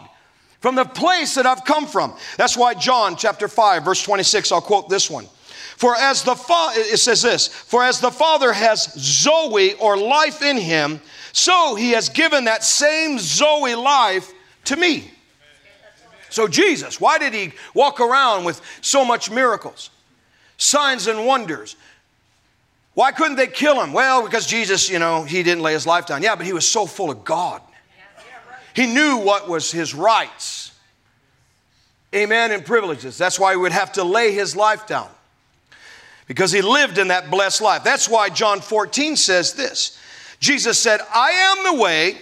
[0.61, 2.15] From the place that I've come from.
[2.37, 5.27] That's why John chapter 5, verse 26, I'll quote this one.
[5.77, 10.41] For as the Father, it says this, for as the Father has Zoe or life
[10.43, 11.01] in him,
[11.33, 14.33] so he has given that same Zoe life
[14.65, 15.11] to me.
[16.31, 19.91] So, Jesus, why did he walk around with so much miracles,
[20.57, 21.77] signs, and wonders?
[22.95, 23.93] Why couldn't they kill him?
[23.93, 26.23] Well, because Jesus, you know, he didn't lay his life down.
[26.23, 27.61] Yeah, but he was so full of God.
[28.75, 30.73] He knew what was his rights.
[32.15, 33.19] Amen, and privileges.
[33.19, 35.11] That's why he would have to lay his life down
[36.27, 37.85] because he lived in that blessed life.
[37.85, 39.99] That's why John 14 says this
[40.41, 42.19] Jesus said, I am the way,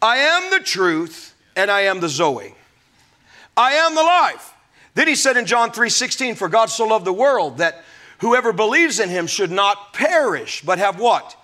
[0.00, 2.54] I am the truth, and I am the Zoe.
[3.56, 4.54] I am the life.
[4.94, 7.82] Then he said in John 3:16, For God so loved the world that
[8.18, 11.36] whoever believes in him should not perish, but have what?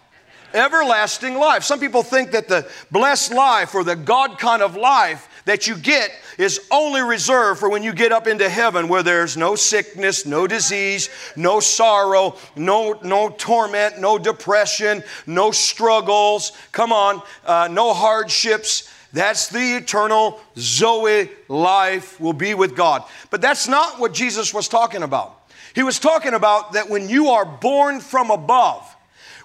[0.55, 1.63] Everlasting life.
[1.63, 5.77] Some people think that the blessed life or the God kind of life that you
[5.77, 10.27] get is only reserved for when you get up into heaven where there's no sickness,
[10.27, 16.53] no disease, no sorrow, no, no torment, no depression, no struggles.
[16.71, 18.93] Come on, uh, no hardships.
[19.15, 23.05] That's the eternal Zoe life will be with God.
[23.31, 25.51] But that's not what Jesus was talking about.
[25.75, 28.95] He was talking about that when you are born from above,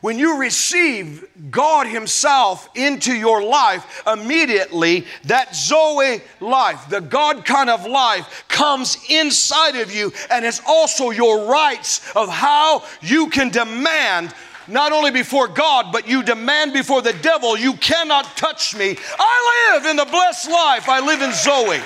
[0.03, 7.69] when you receive God Himself into your life, immediately that Zoe life, the God kind
[7.69, 13.47] of life, comes inside of you, and it's also your rights of how you can
[13.47, 14.35] demand
[14.67, 18.97] not only before God, but you demand before the devil, you cannot touch me.
[19.17, 21.79] I live in the blessed life, I live in Zoe.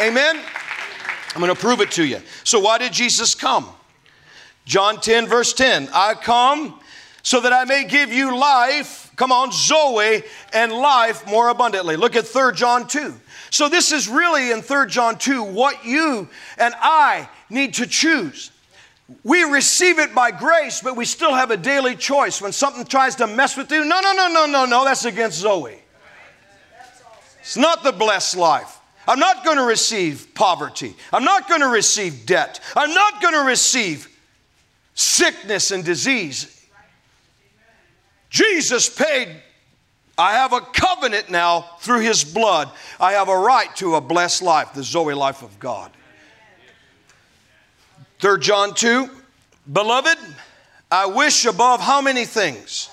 [0.00, 0.40] Amen?
[1.34, 2.20] I'm going to prove it to you.
[2.44, 3.68] So, why did Jesus come?
[4.64, 6.80] John 10, verse 10 I come
[7.22, 10.22] so that I may give you life, come on, Zoe,
[10.52, 11.96] and life more abundantly.
[11.96, 13.14] Look at 3 John 2.
[13.50, 18.50] So, this is really in 3 John 2 what you and I need to choose.
[19.22, 22.40] We receive it by grace, but we still have a daily choice.
[22.40, 25.38] When something tries to mess with you, no, no, no, no, no, no, that's against
[25.38, 25.78] Zoe.
[27.40, 28.80] It's not the blessed life.
[29.06, 30.94] I'm not going to receive poverty.
[31.12, 32.60] I'm not going to receive debt.
[32.74, 34.08] I'm not going to receive
[34.94, 36.66] sickness and disease.
[38.30, 39.28] Jesus paid.
[40.16, 42.70] I have a covenant now through his blood.
[43.00, 45.90] I have a right to a blessed life, the Zoe life of God.
[48.20, 49.10] 3 John 2
[49.72, 50.18] Beloved,
[50.90, 52.90] I wish above how many things?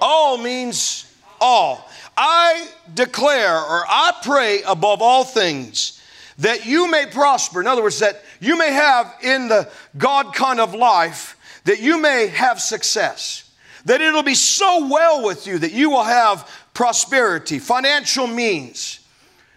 [0.00, 1.88] All means all.
[2.16, 6.01] I declare or I pray above all things
[6.42, 7.60] that you may prosper.
[7.60, 12.00] In other words, that you may have in the God kind of life, that you
[12.00, 13.48] may have success.
[13.84, 19.00] That it'll be so well with you that you will have prosperity, financial means.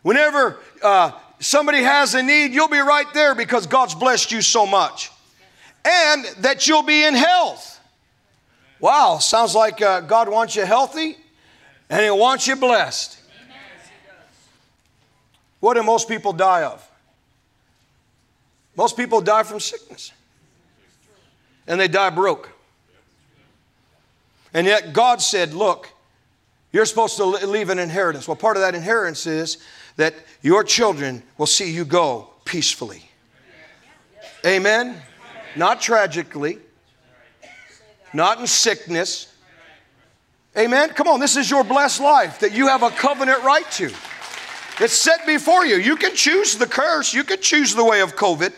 [0.04, 4.68] Whenever uh, somebody has a need, you'll be right there because God's blessed you so
[4.68, 5.12] much.
[5.84, 7.80] And that you'll be in health.
[8.80, 11.18] Wow, sounds like uh, God wants you healthy
[11.90, 13.15] and He wants you blessed.
[15.66, 16.88] What do most people die of?
[18.76, 20.12] Most people die from sickness.
[21.66, 22.52] And they die broke.
[24.54, 25.92] And yet God said, Look,
[26.72, 28.28] you're supposed to leave an inheritance.
[28.28, 29.58] Well, part of that inheritance is
[29.96, 33.10] that your children will see you go peacefully.
[34.46, 35.02] Amen?
[35.56, 36.60] Not tragically,
[38.14, 39.34] not in sickness,
[40.58, 40.92] Amen?
[40.92, 43.92] Come on, this is your blessed life that you have a covenant right to.
[44.80, 45.78] It's set before you.
[45.78, 48.54] You can choose the curse, you can choose the way of COVID.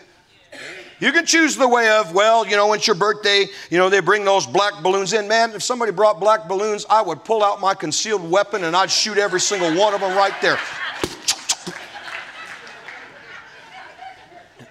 [1.00, 4.00] You can choose the way of, well, you know, it's your birthday, you know, they
[4.00, 5.28] bring those black balloons in.
[5.28, 8.90] Man, if somebody brought black balloons, I would pull out my concealed weapon and I'd
[8.90, 10.58] shoot every single one of them right there.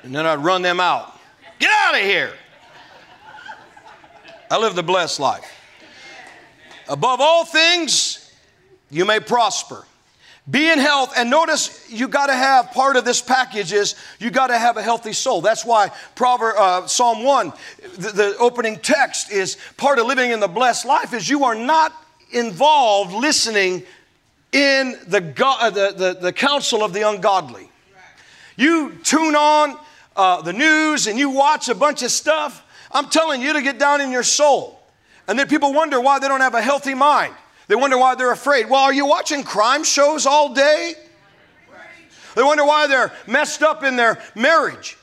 [0.04, 1.18] And then I'd run them out.
[1.60, 2.34] Get out of here.
[4.52, 5.46] I live the blessed life.
[6.90, 8.32] Above all things,
[8.90, 9.86] you may prosper.
[10.50, 14.32] Be in health, and notice you got to have part of this package is you
[14.32, 15.42] got to have a healthy soul.
[15.42, 17.54] That's why uh, Psalm 1,
[17.98, 21.56] the, the opening text is part of living in the blessed life is you are
[21.56, 21.94] not
[22.32, 23.84] involved listening
[24.54, 27.70] in the, uh, the, the, the counsel of the ungodly.
[28.56, 29.78] You tune on
[30.16, 32.64] uh, the news and you watch a bunch of stuff.
[32.90, 34.80] I'm telling you to get down in your soul.
[35.28, 37.36] And then people wonder why they don't have a healthy mind.
[37.68, 38.70] They wonder why they're afraid.
[38.70, 40.94] Well, are you watching crime shows all day?
[42.36, 44.98] They wonder why they're messed up in their marriage.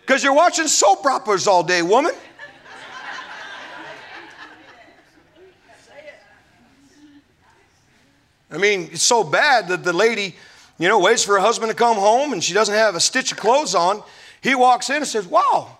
[0.00, 2.12] Because you're watching soap operas all day, woman.
[8.52, 10.34] I mean, it's so bad that the lady,
[10.78, 13.30] you know, waits for her husband to come home and she doesn't have a stitch
[13.30, 14.02] of clothes on.
[14.40, 15.76] He walks in and says, Wow,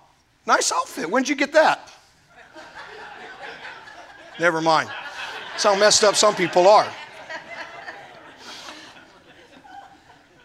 [0.46, 1.10] nice outfit.
[1.10, 1.90] When'd you get that?
[4.38, 4.88] Never mind.
[5.60, 6.90] That's how messed up some people are.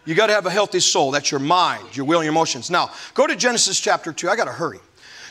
[0.04, 1.10] You got to have a healthy soul.
[1.10, 2.70] That's your mind, your will, your emotions.
[2.70, 4.28] Now, go to Genesis chapter 2.
[4.28, 4.78] I got to hurry.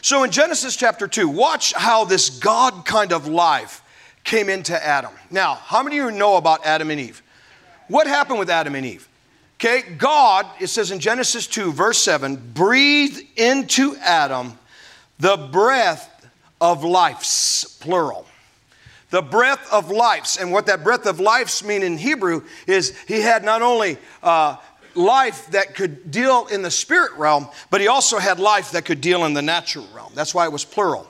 [0.02, 3.84] So, in Genesis chapter 2, watch how this God kind of life
[4.24, 5.12] came into Adam.
[5.30, 7.22] Now, how many of you know about Adam and Eve?
[7.88, 9.08] What happened with Adam and Eve?
[9.58, 14.58] Okay, God, it says in Genesis 2, verse 7, breathed into Adam
[15.20, 16.28] the breath
[16.60, 17.22] of life,
[17.82, 18.26] plural
[19.16, 20.38] the breath of life.
[20.40, 24.58] And what that breath of life mean in Hebrew is he had not only uh,
[24.96, 29.02] life that could deal in the spirit realm, but he also had life that could
[29.02, 30.12] deal in the natural realm.
[30.16, 31.08] That's why it was plural.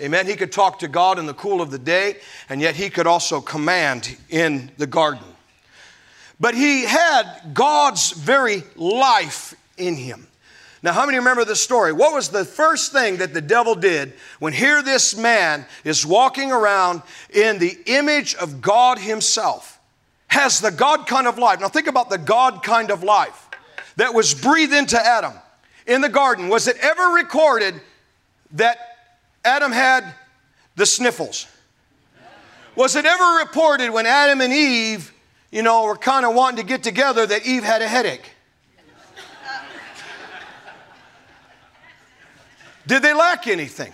[0.00, 0.26] Amen.
[0.26, 2.16] He could talk to God in the cool of the day,
[2.48, 5.24] and yet he could also command in the garden.
[6.38, 10.26] But he had God's very life in him.
[10.82, 11.92] Now, how many remember the story?
[11.92, 16.52] What was the first thing that the devil did when here this man is walking
[16.52, 19.80] around in the image of God himself?
[20.28, 21.60] Has the God kind of life.
[21.60, 23.48] Now, think about the God kind of life
[23.96, 25.32] that was breathed into Adam
[25.86, 26.48] in the garden.
[26.48, 27.80] Was it ever recorded
[28.52, 28.78] that
[29.44, 30.14] Adam had
[30.74, 31.46] the sniffles?
[32.74, 35.12] Was it ever reported when Adam and Eve,
[35.50, 38.35] you know, were kind of wanting to get together that Eve had a headache?
[42.86, 43.92] Did they lack anything?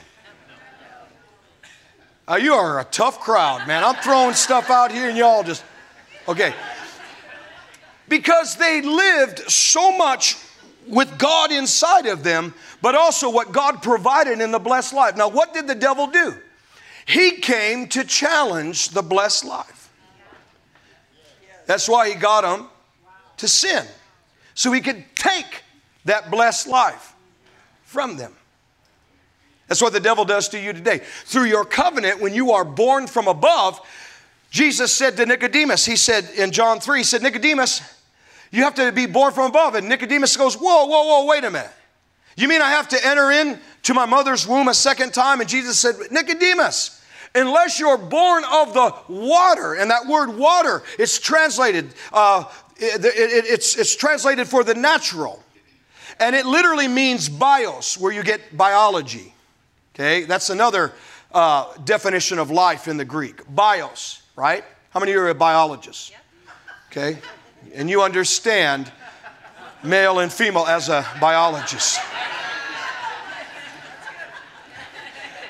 [2.28, 3.82] Uh, you are a tough crowd, man.
[3.82, 5.64] I'm throwing stuff out here and y'all just,
[6.28, 6.55] okay.
[8.09, 10.36] Because they lived so much
[10.86, 15.16] with God inside of them, but also what God provided in the blessed life.
[15.16, 16.34] Now, what did the devil do?
[17.07, 19.90] He came to challenge the blessed life.
[21.66, 22.68] That's why he got them
[23.38, 23.86] to sin,
[24.55, 25.62] so he could take
[26.05, 27.14] that blessed life
[27.82, 28.34] from them.
[29.73, 30.99] That's what the devil does to you today.
[30.99, 33.81] Through your covenant, when you are born from above,
[34.51, 37.81] Jesus said to Nicodemus, He said in John 3, He said, Nicodemus,
[38.51, 39.75] You have to be born from above.
[39.75, 41.70] And Nicodemus goes, Whoa, whoa, whoa, wait a minute.
[42.37, 45.41] You mean I have to enter in to my mother's womb a second time?
[45.41, 47.03] And Jesus said, Nicodemus,
[47.35, 52.45] unless you're born of the water, and that word water, it's translated, uh,
[52.77, 55.43] it, it, it's, it's translated for the natural.
[56.20, 59.33] And it literally means bios, where you get biology.
[59.95, 60.93] Okay, that's another
[61.32, 63.43] uh, definition of life in the Greek.
[63.55, 64.64] Bios, right?
[64.90, 66.12] How many of you are biologists?
[66.90, 67.18] Okay,
[67.74, 68.90] and you understand
[69.82, 71.99] male and female as a biologist.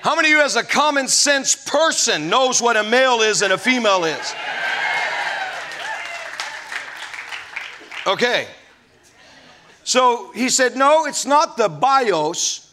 [0.02, 3.52] How many of you, as a common sense person, knows what a male is and
[3.52, 4.34] a female is?
[8.04, 8.48] Okay.
[9.84, 12.71] So he said, No, it's not the bios,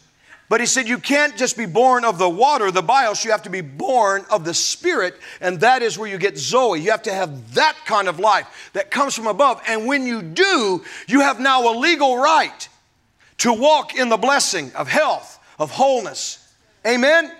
[0.50, 3.44] but he said, You can't just be born of the water, the bios, you have
[3.44, 6.80] to be born of the spirit, and that is where you get Zoe.
[6.80, 9.62] You have to have that kind of life that comes from above.
[9.68, 12.68] And when you do, you have now a legal right
[13.38, 16.52] to walk in the blessing of health, of wholeness.
[16.84, 17.26] Amen?
[17.26, 17.36] Amen?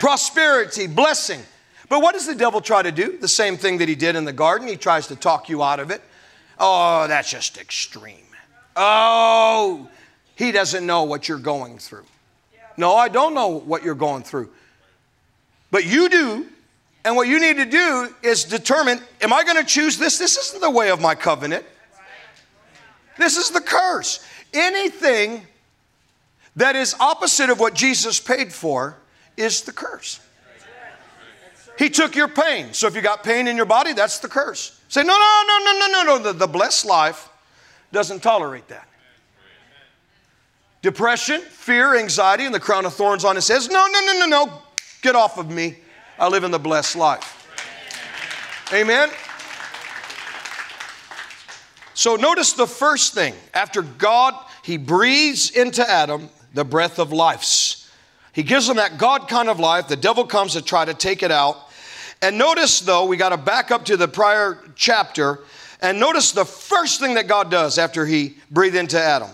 [0.00, 1.40] Prosperity, blessing.
[1.88, 3.18] But what does the devil try to do?
[3.18, 4.66] The same thing that he did in the garden.
[4.66, 6.02] He tries to talk you out of it.
[6.58, 8.16] Oh, that's just extreme.
[8.74, 9.88] Oh,
[10.34, 12.04] he doesn't know what you're going through.
[12.76, 14.50] No, I don't know what you're going through.
[15.70, 16.46] But you do.
[17.04, 20.18] And what you need to do is determine am I going to choose this?
[20.18, 21.64] This isn't the way of my covenant.
[23.18, 24.24] This is the curse.
[24.54, 25.46] Anything
[26.56, 28.96] that is opposite of what Jesus paid for
[29.36, 30.20] is the curse.
[31.78, 32.72] He took your pain.
[32.74, 34.78] So if you got pain in your body, that's the curse.
[34.88, 36.22] Say, no, no, no, no, no, no, no.
[36.22, 37.28] The, the blessed life
[37.92, 38.86] doesn't tolerate that.
[40.82, 43.62] Depression, fear, anxiety, and the crown of thorns on his head.
[43.70, 44.62] No, no, no, no, no.
[45.00, 45.76] Get off of me.
[46.18, 47.38] I live in the blessed life.
[48.72, 49.10] Amen.
[51.94, 53.34] So notice the first thing.
[53.54, 57.78] After God, he breathes into Adam the breath of life.
[58.32, 59.88] He gives him that God kind of life.
[59.88, 61.68] The devil comes to try to take it out.
[62.22, 65.40] And notice, though, we got to back up to the prior chapter.
[65.80, 69.28] And notice the first thing that God does after he breathed into Adam.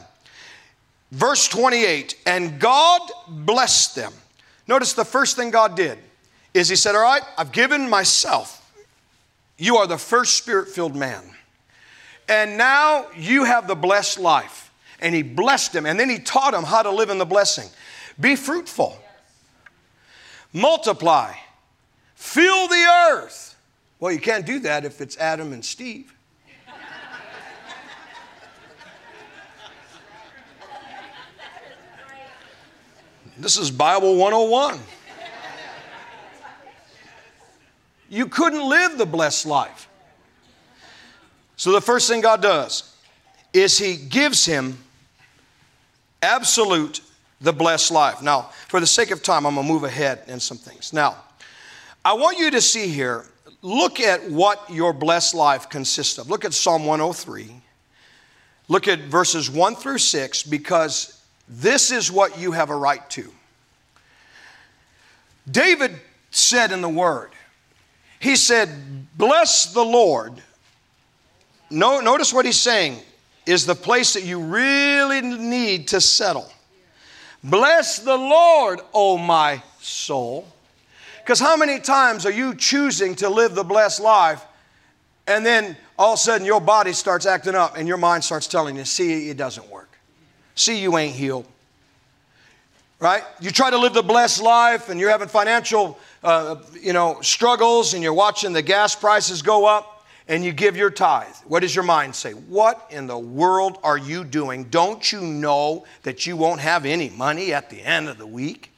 [1.11, 4.13] Verse 28 And God blessed them.
[4.67, 5.99] Notice the first thing God did
[6.55, 8.55] is He said, All right, I've given myself.
[9.57, 11.23] You are the first spirit filled man.
[12.29, 14.73] And now you have the blessed life.
[15.01, 15.87] And He blessed him.
[15.87, 17.69] And then He taught him how to live in the blessing.
[18.21, 18.99] Be fruitful,
[20.53, 21.35] multiply,
[22.17, 23.57] fill the earth.
[24.01, 26.13] Well, you can't do that if it's Adam and Steve.
[33.39, 34.81] This is Bible 101.
[38.11, 39.89] You couldn't live the blessed life.
[41.57, 42.97] So, the first thing God does
[43.53, 44.79] is He gives him
[46.21, 47.01] absolute
[47.41, 48.23] the blessed life.
[48.23, 50.93] Now, for the sake of time, I'm going to move ahead in some things.
[50.93, 51.17] Now,
[52.05, 53.27] I want you to see here,
[53.63, 56.29] look at what your blessed life consists of.
[56.29, 57.55] Look at Psalm 103.
[58.67, 61.18] Look at verses 1 through 6, because
[61.49, 63.33] this is what you have a right to.
[65.51, 65.97] David
[66.31, 67.31] said in the Word,
[68.21, 68.69] he said,
[69.17, 70.35] Bless the Lord.
[71.71, 72.99] No, notice what he's saying
[73.47, 76.51] is the place that you really need to settle.
[77.43, 80.47] Bless the Lord, O my soul.
[81.23, 84.45] Because how many times are you choosing to live the blessed life
[85.27, 88.47] and then all of a sudden your body starts acting up and your mind starts
[88.47, 89.88] telling you, see, it doesn't work.
[90.59, 91.47] See, you ain't healed.
[92.99, 93.23] Right?
[93.41, 97.95] You try to live the blessed life and you're having financial, uh, you know, struggles
[97.95, 101.33] and you're watching the gas prices go up and you give your tithe.
[101.47, 102.33] What does your mind say?
[102.33, 104.65] What in the world are you doing?
[104.65, 108.73] Don't you know that you won't have any money at the end of the week?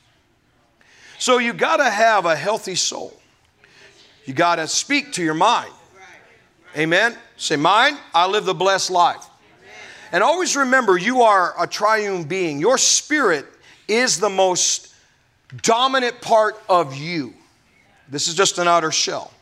[1.18, 3.18] So you got to have a healthy soul.
[4.26, 5.72] You got to speak to your mind.
[6.76, 7.16] Amen.
[7.39, 9.30] Say, mind, I live the blessed life.
[10.12, 12.58] And always remember, you are a triune being.
[12.58, 13.46] Your spirit
[13.86, 14.92] is the most
[15.62, 17.34] dominant part of you.
[18.08, 19.32] This is just an outer shell.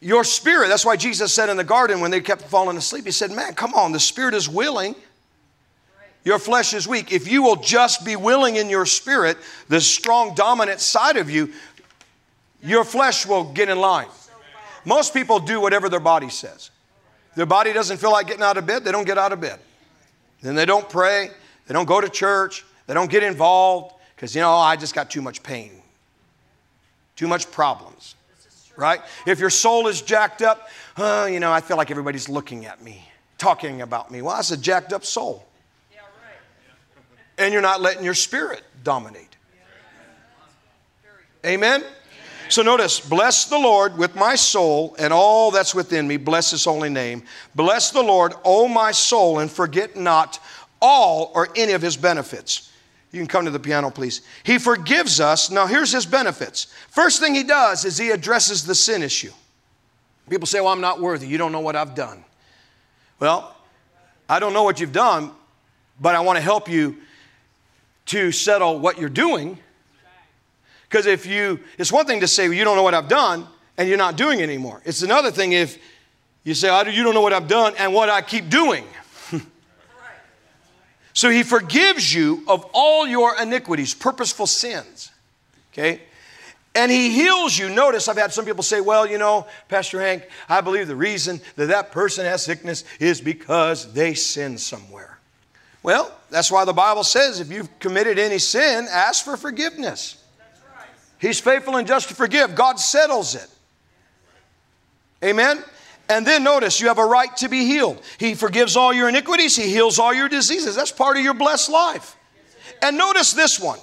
[0.00, 3.12] Your spirit, that's why Jesus said in the garden when they kept falling asleep, He
[3.12, 4.96] said, Man, come on, the spirit is willing.
[6.24, 7.12] Your flesh is weak.
[7.12, 9.38] If you will just be willing in your spirit,
[9.68, 11.52] the strong, dominant side of you,
[12.62, 14.08] your flesh will get in line.
[14.84, 16.71] Most people do whatever their body says.
[17.34, 19.58] Their body doesn't feel like getting out of bed, they don't get out of bed.
[20.42, 21.30] Then they don't pray,
[21.66, 24.94] they don't go to church, they don't get involved because, you know, oh, I just
[24.94, 25.72] got too much pain,
[27.16, 28.14] too much problems,
[28.76, 29.00] right?
[29.26, 32.82] If your soul is jacked up, oh, you know, I feel like everybody's looking at
[32.82, 33.04] me.
[33.42, 34.22] talking about me?
[34.22, 35.44] Well, that's a jacked up soul.
[37.38, 39.36] And you're not letting your spirit dominate.
[41.44, 41.82] Amen?
[42.52, 46.18] So notice, bless the Lord with my soul and all that's within me.
[46.18, 47.22] Bless his holy name.
[47.54, 50.38] Bless the Lord, O my soul, and forget not
[50.78, 52.70] all or any of his benefits.
[53.10, 54.20] You can come to the piano, please.
[54.42, 55.50] He forgives us.
[55.50, 56.66] Now, here's his benefits.
[56.90, 59.32] First thing he does is he addresses the sin issue.
[60.28, 61.26] People say, Well, I'm not worthy.
[61.26, 62.22] You don't know what I've done.
[63.18, 63.56] Well,
[64.28, 65.30] I don't know what you've done,
[65.98, 66.98] but I want to help you
[68.06, 69.58] to settle what you're doing
[70.92, 73.46] because if you, it's one thing to say, well, you don't know what I've done,
[73.78, 74.82] and you're not doing it anymore.
[74.84, 75.78] It's another thing if
[76.44, 78.84] you say, you don't know what I've done and what I keep doing.
[81.14, 85.10] so he forgives you of all your iniquities, purposeful sins.
[85.72, 86.02] Okay?
[86.74, 87.70] And he heals you.
[87.70, 91.40] Notice I've had some people say, well, you know, Pastor Hank, I believe the reason
[91.56, 95.18] that that person has sickness is because they sin somewhere.
[95.82, 100.21] Well, that's why the Bible says if you've committed any sin, ask for forgiveness.
[101.22, 102.56] He's faithful and just to forgive.
[102.56, 103.46] God settles it.
[105.24, 105.62] Amen?
[106.08, 108.02] And then notice you have a right to be healed.
[108.18, 110.74] He forgives all your iniquities, He heals all your diseases.
[110.74, 112.16] That's part of your blessed life.
[112.82, 113.78] And notice this one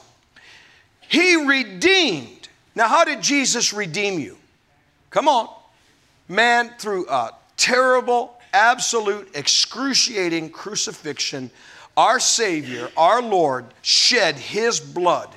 [1.08, 2.50] He redeemed.
[2.76, 4.38] Now, how did Jesus redeem you?
[5.10, 5.48] Come on.
[6.28, 11.52] Man, through a terrible, absolute, excruciating crucifixion,
[11.96, 15.34] our Savior, our Lord, shed His blood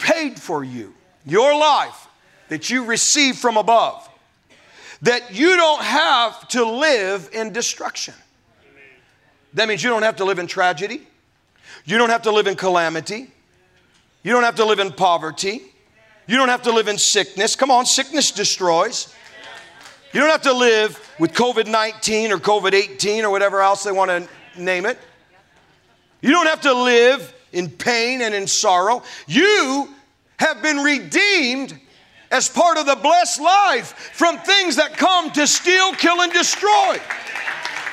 [0.00, 0.92] paid for you,
[1.24, 2.08] your life
[2.48, 4.08] that you receive from above,
[5.02, 8.14] that you don't have to live in destruction.
[9.54, 11.06] That means you don't have to live in tragedy.
[11.84, 13.30] You don't have to live in calamity.
[14.22, 15.62] You don't have to live in poverty.
[16.26, 17.56] You don't have to live in sickness.
[17.56, 19.14] Come on, sickness destroys.
[20.12, 23.92] You don't have to live with COVID 19 or COVID 18 or whatever else they
[23.92, 24.98] want to name it.
[26.20, 29.02] You don't have to live in pain and in sorrow.
[29.26, 29.88] You
[30.38, 31.78] have been redeemed
[32.30, 36.98] as part of the blessed life from things that come to steal, kill, and destroy.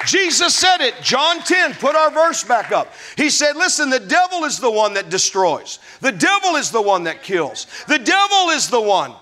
[0.05, 2.93] Jesus said it, John 10, put our verse back up.
[3.18, 7.03] He said, Listen, the devil is the one that destroys, the devil is the one
[7.05, 9.14] that kills, the devil is the one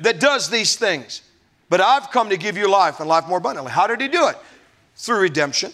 [0.00, 1.22] that does these things.
[1.68, 3.72] But I've come to give you life and life more abundantly.
[3.72, 4.36] How did he do it?
[4.94, 5.72] Through redemption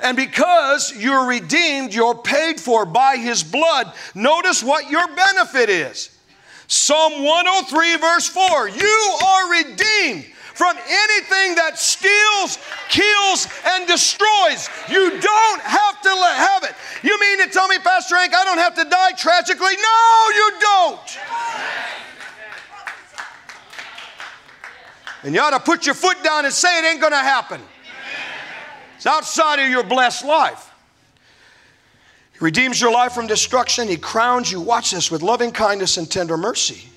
[0.00, 3.92] and because you're redeemed, you're paid for by his blood.
[4.14, 6.10] Notice what your benefit is.
[6.68, 10.24] Psalm 103, verse 4 You are redeemed
[10.56, 14.68] from anything that steals, kills, and destroys.
[14.88, 16.74] You don't have to let, have it.
[17.02, 19.76] You mean to tell me, Pastor Hank, I don't have to die tragically?
[19.76, 21.18] No, you don't.
[25.24, 27.60] And you ought to put your foot down and say it ain't going to happen.
[28.96, 30.72] It's outside of your blessed life.
[32.32, 33.88] He redeems your life from destruction.
[33.88, 36.88] He crowns you, watch this, with loving kindness and tender mercy.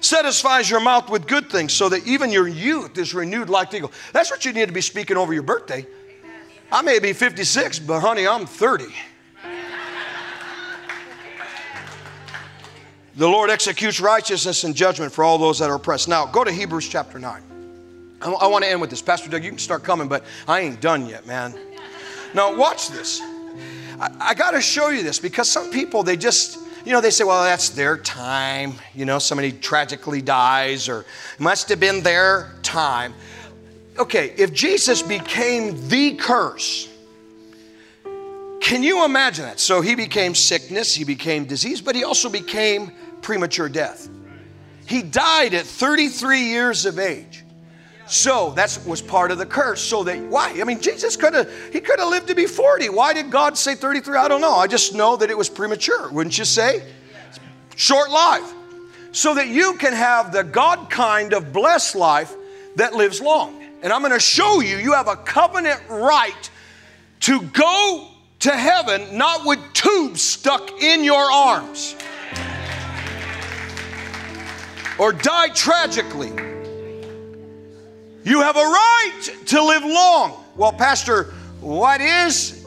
[0.00, 3.78] Satisfies your mouth with good things so that even your youth is renewed like the
[3.78, 3.92] eagle.
[4.12, 5.86] That's what you need to be speaking over your birthday.
[6.70, 8.86] I may be 56, but honey, I'm 30.
[13.16, 16.06] The Lord executes righteousness and judgment for all those that are oppressed.
[16.06, 17.55] Now, go to Hebrews chapter 9.
[18.20, 19.02] I, I want to end with this.
[19.02, 21.54] Pastor Doug, you can start coming, but I ain't done yet, man.
[22.34, 23.20] Now, watch this.
[24.00, 27.10] I, I got to show you this because some people, they just, you know, they
[27.10, 28.74] say, well, that's their time.
[28.94, 31.04] You know, somebody tragically dies or
[31.38, 33.14] must have been their time.
[33.98, 36.88] Okay, if Jesus became the curse,
[38.60, 39.60] can you imagine that?
[39.60, 42.92] So he became sickness, he became disease, but he also became
[43.22, 44.08] premature death.
[44.86, 47.35] He died at 33 years of age.
[48.06, 49.80] So that was part of the curse.
[49.82, 50.56] So that why?
[50.60, 52.88] I mean, Jesus could have he could have lived to be 40.
[52.90, 54.16] Why did God say 33?
[54.16, 54.54] I don't know.
[54.54, 56.86] I just know that it was premature, wouldn't you say?
[57.74, 58.52] Short life.
[59.12, 62.34] So that you can have the God kind of blessed life
[62.76, 63.62] that lives long.
[63.82, 66.50] And I'm going to show you you have a covenant right
[67.20, 68.08] to go
[68.40, 71.96] to heaven not with tubes stuck in your arms
[74.98, 76.55] or die tragically
[78.26, 80.44] you have a right to live long.
[80.56, 82.66] Well, Pastor, what is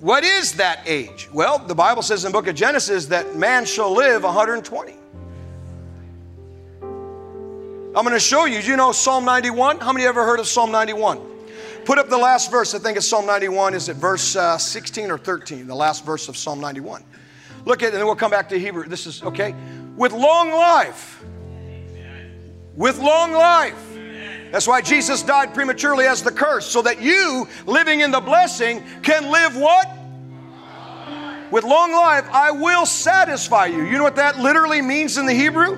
[0.00, 1.28] what is that age?
[1.32, 4.92] Well, the Bible says in the book of Genesis that man shall live 120.
[6.82, 8.58] I'm going to show you.
[8.58, 9.78] You know Psalm 91?
[9.78, 11.20] How many ever heard of Psalm 91?
[11.84, 12.74] Put up the last verse.
[12.74, 13.74] I think it's Psalm 91.
[13.74, 15.68] Is it verse uh, 16 or 13?
[15.68, 17.04] The last verse of Psalm 91.
[17.64, 18.88] Look at it, and then we'll come back to Hebrew.
[18.88, 19.54] This is okay.
[19.96, 21.24] With long life.
[22.74, 23.93] With long life
[24.54, 28.84] That's why Jesus died prematurely as the curse, so that you, living in the blessing,
[29.02, 29.88] can live what?
[31.50, 33.82] With long life, I will satisfy you.
[33.82, 35.72] You know what that literally means in the Hebrew?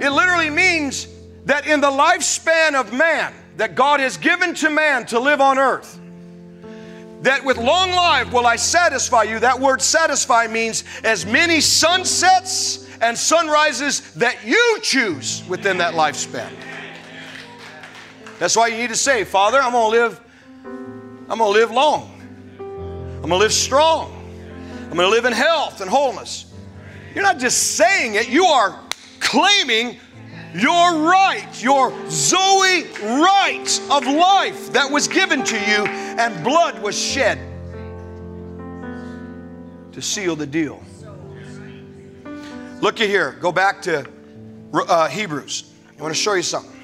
[0.00, 1.08] It literally means
[1.46, 5.58] that in the lifespan of man that God has given to man to live on
[5.58, 5.98] earth,
[7.22, 9.40] that with long life will I satisfy you.
[9.40, 16.52] That word satisfy means as many sunsets and sunrises that you choose within that lifespan.
[18.38, 20.20] That's why you need to say, Father, I'm gonna live,
[20.64, 22.14] I'm gonna live long.
[22.58, 24.14] I'm gonna live strong.
[24.90, 26.52] I'm gonna live in health and wholeness.
[27.14, 28.78] You're not just saying it, you are
[29.20, 29.98] claiming
[30.54, 32.84] your right, your Zoe
[33.20, 37.38] right of life that was given to you, and blood was shed
[39.92, 40.82] to seal the deal.
[42.80, 43.32] Look at here.
[43.40, 44.08] Go back to
[44.72, 45.72] uh, Hebrews.
[45.98, 46.77] I want to show you something.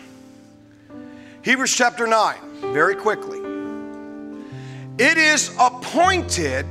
[1.44, 2.36] Hebrews chapter 9,
[2.72, 3.38] very quickly.
[4.96, 6.64] It is appointed,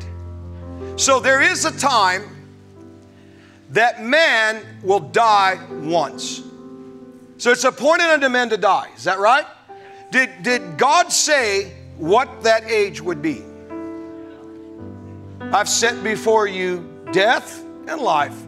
[0.95, 2.23] so there is a time
[3.69, 6.41] that man will die once.
[7.37, 8.89] So it's appointed unto men to die.
[8.95, 9.45] Is that right?
[10.11, 13.43] Did, did God say what that age would be?
[15.39, 18.41] I've set before you death and life.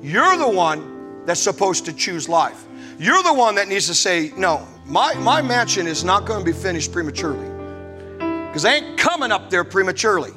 [0.00, 2.64] You're the one that's supposed to choose life.
[2.98, 6.44] You're the one that needs to say, no, my, my mansion is not going to
[6.44, 7.48] be finished prematurely.
[8.16, 10.32] Because I ain't coming up there prematurely.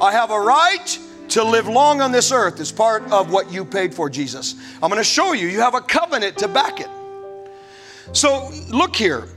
[0.00, 0.98] I have a right
[1.30, 4.56] to live long on this earth is part of what you paid for, Jesus.
[4.82, 5.48] I'm going to show you.
[5.48, 6.88] You have a covenant to back it.
[8.12, 9.28] So look here.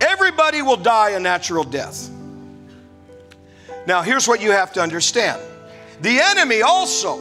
[0.00, 2.10] Everybody will die a natural death.
[3.86, 5.40] Now, here's what you have to understand
[6.02, 7.16] the enemy also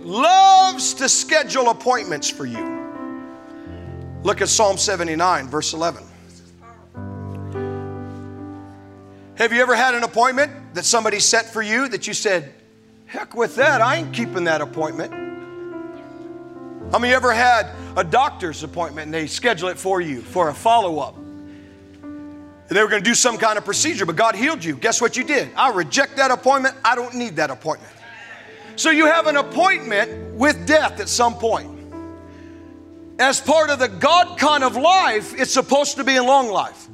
[0.00, 2.77] loves to schedule appointments for you.
[4.22, 6.04] Look at Psalm 79, verse 11.
[9.36, 12.52] Have you ever had an appointment that somebody set for you that you said,
[13.08, 13.80] Heck with that.
[13.80, 15.12] I ain't keeping that appointment.
[16.92, 20.54] How many ever had a doctor's appointment and they schedule it for you for a
[20.54, 21.16] follow up?
[21.16, 24.76] And they were going to do some kind of procedure, but God healed you.
[24.76, 25.48] Guess what you did?
[25.56, 26.74] I reject that appointment.
[26.84, 27.92] I don't need that appointment.
[28.76, 31.77] So you have an appointment with death at some point.
[33.18, 36.86] As part of the God kind of life, it's supposed to be in long life.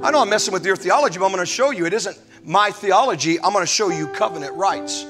[0.00, 2.18] I know I'm messing with your theology, but I'm going to show you it isn't
[2.44, 5.04] my theology, I'm going to show you covenant rights.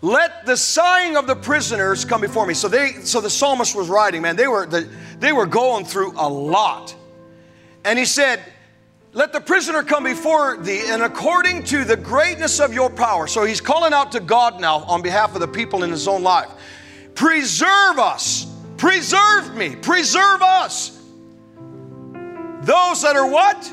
[0.00, 2.54] Let the sighing of the prisoners come before me.
[2.54, 4.36] So they, so the psalmist was writing, man.
[4.36, 4.88] They were, the,
[5.18, 6.94] they were going through a lot,
[7.84, 8.40] and he said,
[9.14, 13.44] "Let the prisoner come before thee, and according to the greatness of your power." So
[13.44, 16.50] he's calling out to God now on behalf of the people in his own life.
[17.16, 18.46] Preserve us,
[18.76, 21.02] preserve me, preserve us.
[22.62, 23.72] Those that are what?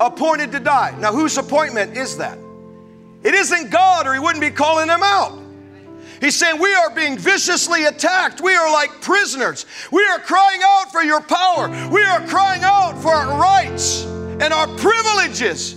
[0.00, 0.96] appointed to die.
[0.98, 2.38] Now, whose appointment is that?
[3.22, 5.38] It isn't God, or He wouldn't be calling them out.
[6.20, 8.40] He's saying, We are being viciously attacked.
[8.40, 9.66] We are like prisoners.
[9.90, 11.68] We are crying out for your power.
[11.90, 15.74] We are crying out for our rights and our privileges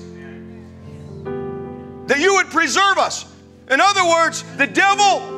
[2.08, 3.26] that you would preserve us.
[3.70, 5.31] In other words, the devil,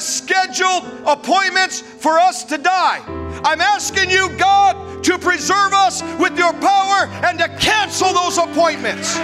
[0.00, 3.02] has scheduled appointments for us to die.
[3.44, 9.16] I'm asking you, God, to preserve us with your power and to cancel those appointments.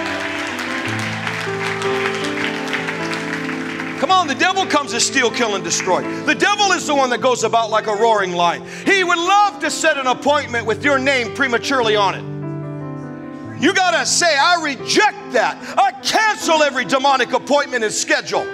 [4.01, 6.03] Come on, the devil comes to steal, kill, and destroy.
[6.25, 8.63] The devil is the one that goes about like a roaring lion.
[8.85, 13.63] He would love to set an appointment with your name prematurely on it.
[13.63, 15.57] You got to say, I reject that.
[15.79, 18.47] I cancel every demonic appointment and schedule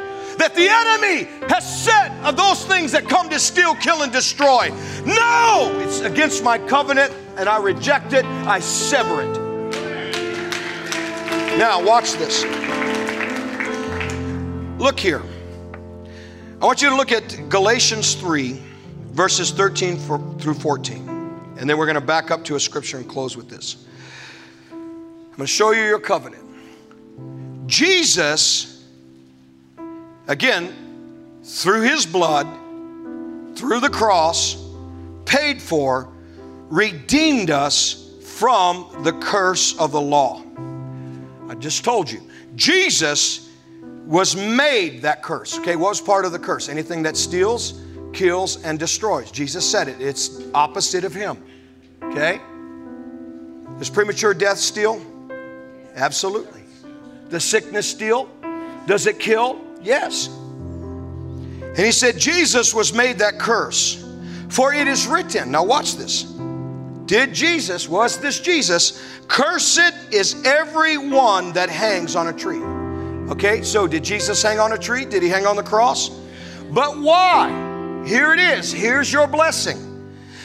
[0.43, 4.71] that the enemy has set of those things that come to steal, kill, and destroy.
[5.07, 9.39] No, it's against my covenant and I reject it, I sever it.
[11.57, 12.43] Now, watch this.
[14.81, 15.23] Look here.
[16.61, 18.61] I want you to look at Galatians 3,
[19.13, 21.09] verses 13 through 14.
[21.57, 23.87] And then we're going to back up to a scripture and close with this.
[24.73, 26.43] I'm going to show you your covenant.
[27.69, 28.72] Jesus
[30.33, 30.73] Again,
[31.45, 32.47] through his blood,
[33.55, 34.57] through the cross,
[35.27, 36.09] paid for,
[36.71, 40.43] redeemed us from the curse of the law.
[41.51, 42.23] I just told you.
[42.55, 43.51] Jesus
[44.07, 45.59] was made that curse.
[45.59, 46.71] Okay, what was part of the curse?
[46.71, 47.83] Anything that steals,
[48.15, 49.31] kills, and destroys.
[49.31, 50.01] Jesus said it.
[50.01, 51.45] It's opposite of him.
[52.05, 52.41] Okay?
[53.79, 54.99] Does premature death steal?
[55.95, 56.63] Absolutely.
[57.29, 58.31] Does sickness steal?
[58.87, 59.61] Does it kill?
[59.83, 60.29] Yes.
[60.29, 64.03] And he said, Jesus was made that curse
[64.53, 66.25] For it is written, now watch this.
[67.07, 72.61] Did Jesus, was this Jesus, cursed is every one that hangs on a tree.
[73.33, 75.07] Okay, so did Jesus hang on a tree?
[75.07, 76.11] Did he hang on the cross?
[76.71, 77.49] But why?
[78.07, 78.71] Here it is.
[78.71, 79.79] Here's your blessing.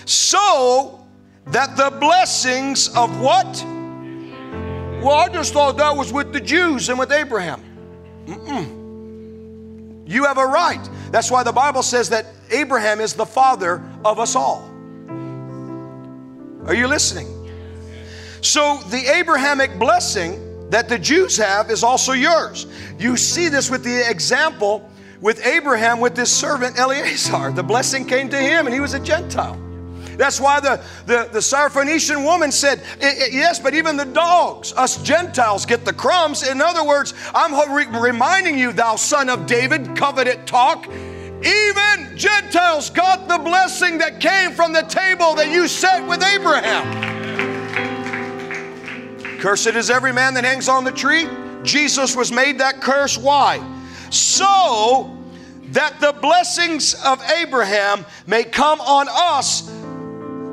[0.06, 1.06] So
[1.48, 3.62] that the blessings of what?
[5.04, 7.62] Well, I just thought that was with the Jews and with Abraham.
[8.26, 8.77] Mm-mm.
[10.08, 10.90] You have a right.
[11.12, 14.64] That's why the Bible says that Abraham is the father of us all.
[16.66, 17.28] Are you listening?
[18.42, 22.68] So the Abrahamic blessing that the Jews have is also yours.
[22.98, 24.90] You see this with the example
[25.22, 27.52] with Abraham with this servant Eleazar.
[27.52, 29.67] The blessing came to him and he was a Gentile.
[30.18, 35.66] That's why the, the, the Syrophoenician woman said, Yes, but even the dogs, us Gentiles,
[35.66, 36.48] get the crumbs.
[36.48, 37.54] In other words, I'm
[38.02, 40.88] reminding you, thou son of David, covenant talk.
[40.88, 47.06] Even Gentiles got the blessing that came from the table that you set with Abraham.
[49.40, 51.28] Cursed is every man that hangs on the tree.
[51.62, 53.20] Jesus was made that curse.
[53.20, 53.64] Why?
[54.10, 55.16] So
[55.70, 59.70] that the blessings of Abraham may come on us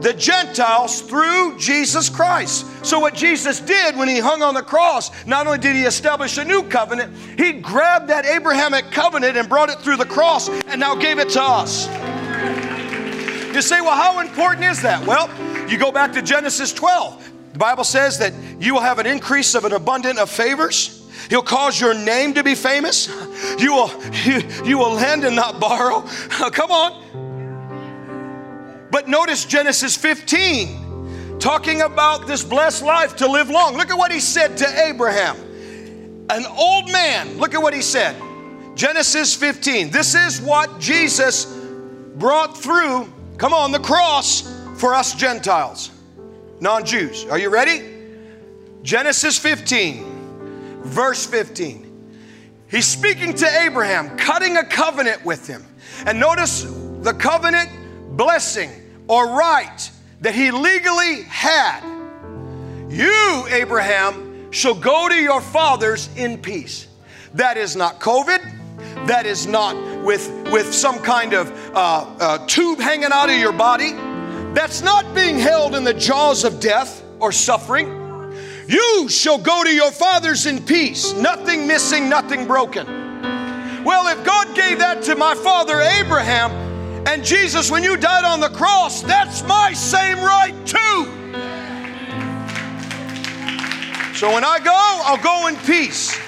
[0.05, 2.67] the Gentiles through Jesus Christ.
[2.85, 6.37] So, what Jesus did when he hung on the cross, not only did he establish
[6.37, 10.79] a new covenant, he grabbed that Abrahamic covenant and brought it through the cross and
[10.79, 11.87] now gave it to us.
[13.55, 15.07] You say, well, how important is that?
[15.07, 15.31] Well,
[15.71, 17.33] you go back to Genesis 12.
[17.55, 21.09] The Bible says that you will have an increase of an abundant of favors.
[21.31, 23.09] He'll cause your name to be famous.
[23.59, 23.91] You will,
[24.25, 26.03] you, you will lend and not borrow.
[26.53, 27.24] Come on.
[28.95, 33.77] But notice Genesis 15, talking about this blessed life to live long.
[33.77, 35.37] Look at what he said to Abraham.
[36.31, 38.15] An old man, look at what he said.
[38.77, 39.91] Genesis 15.
[39.91, 41.47] This is what Jesus
[42.15, 44.43] brought through, come on, the cross
[44.77, 45.91] for us Gentiles,
[46.61, 47.25] non Jews.
[47.25, 47.83] Are you ready?
[48.85, 52.21] Genesis 15, verse 15.
[52.71, 55.67] He's speaking to Abraham, cutting a covenant with him.
[56.07, 56.63] And notice
[57.01, 57.71] the covenant
[58.17, 59.91] blessing or right
[60.21, 61.81] that he legally had.
[62.89, 66.87] You, Abraham, shall go to your fathers in peace.
[67.35, 69.07] That is not COVID.
[69.07, 69.75] That is not
[70.05, 73.93] with, with some kind of uh, uh, tube hanging out of your body.
[74.55, 77.89] That's not being held in the jaws of death or suffering.
[78.67, 82.87] You shall go to your fathers in peace, nothing missing, nothing broken.
[83.85, 86.74] Well, if God gave that to my father Abraham,
[87.07, 91.25] and Jesus, when you died on the cross, that's my same right too.
[94.15, 96.19] So when I go, I'll go in peace.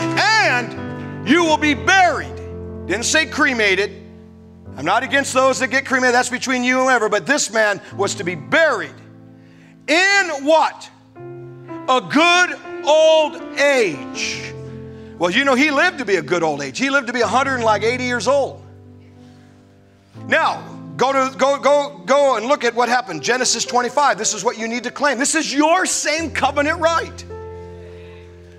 [0.00, 2.34] And you will be buried.
[2.86, 3.90] Didn't say cremated.
[4.76, 6.14] I'm not against those that get cremated.
[6.14, 7.08] That's between you and whoever.
[7.08, 8.94] But this man was to be buried
[9.86, 10.90] in what?
[11.16, 14.52] A good old age.
[15.18, 16.78] Well, you know, he lived to be a good old age.
[16.78, 18.65] He lived to be 180 years old.
[20.26, 20.62] Now,
[20.96, 23.22] go to go go go and look at what happened.
[23.22, 24.18] Genesis 25.
[24.18, 25.18] This is what you need to claim.
[25.18, 27.24] This is your same covenant right.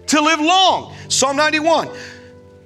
[0.07, 0.95] To live long.
[1.09, 1.89] Psalm 91.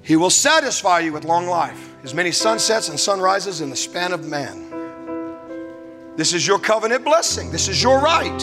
[0.04, 4.14] He will satisfy you with long life, as many sunsets and sunrises in the span
[4.14, 4.68] of man.
[6.18, 7.52] This is your covenant blessing.
[7.52, 8.40] This is your right.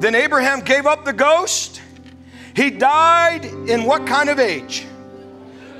[0.00, 1.80] Then Abraham gave up the ghost.
[2.54, 4.86] He died in what kind of age?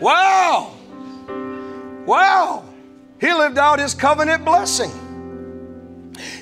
[0.00, 0.75] Wow.
[2.07, 2.64] Wow.
[3.20, 4.90] He lived out his covenant blessing.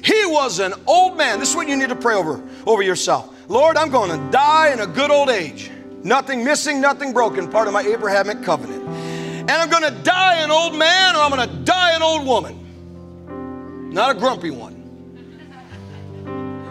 [0.03, 1.41] He was an old man.
[1.41, 3.35] This is what you need to pray over, over yourself.
[3.49, 5.71] Lord, I'm going to die in a good old age.
[6.03, 8.85] Nothing missing, nothing broken, part of my Abrahamic covenant.
[8.87, 12.27] And I'm going to die an old man or I'm going to die an old
[12.27, 13.91] woman.
[13.93, 14.75] Not a grumpy one.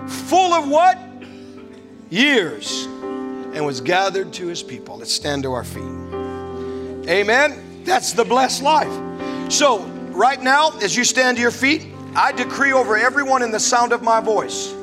[0.07, 0.99] Full of what?
[2.09, 2.85] Years.
[2.85, 4.97] And was gathered to his people.
[4.97, 5.83] Let's stand to our feet.
[7.09, 7.62] Amen.
[7.85, 9.51] That's the blessed life.
[9.51, 9.79] So,
[10.11, 13.91] right now, as you stand to your feet, I decree over everyone in the sound
[13.91, 14.73] of my voice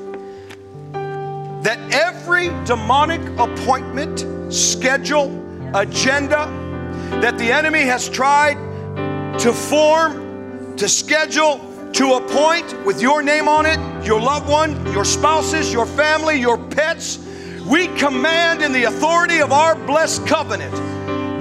[1.63, 5.29] that every demonic appointment, schedule,
[5.75, 6.47] agenda
[7.21, 8.55] that the enemy has tried
[9.39, 11.61] to form, to schedule,
[11.93, 16.57] to appoint with your name on it, your loved one, your spouses, your family, your
[16.57, 17.19] pets,
[17.67, 20.73] we command in the authority of our blessed covenant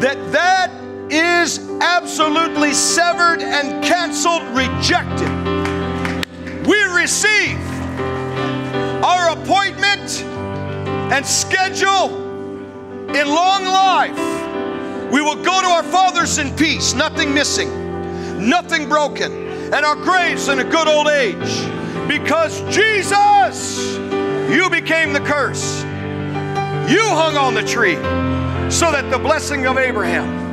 [0.02, 0.72] that that
[1.12, 5.28] is absolutely severed and canceled, rejected.
[6.66, 7.60] We receive
[9.04, 10.24] our appointment
[11.12, 12.16] and schedule
[13.10, 15.12] in long life.
[15.12, 19.48] We will go to our fathers in peace, nothing missing, nothing broken.
[19.72, 21.68] and our graves in a good old age.
[22.08, 23.98] Because Jesus,
[24.50, 25.84] you became the curse.
[26.92, 27.96] You hung on the tree
[28.72, 30.49] so that the blessing of Abraham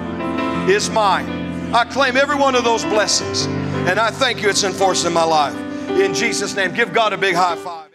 [0.69, 1.75] is mine.
[1.75, 3.47] I claim every one of those blessings,
[3.89, 5.55] and I thank you it's enforced in my life.
[5.91, 7.86] In Jesus' name, give God a big high five.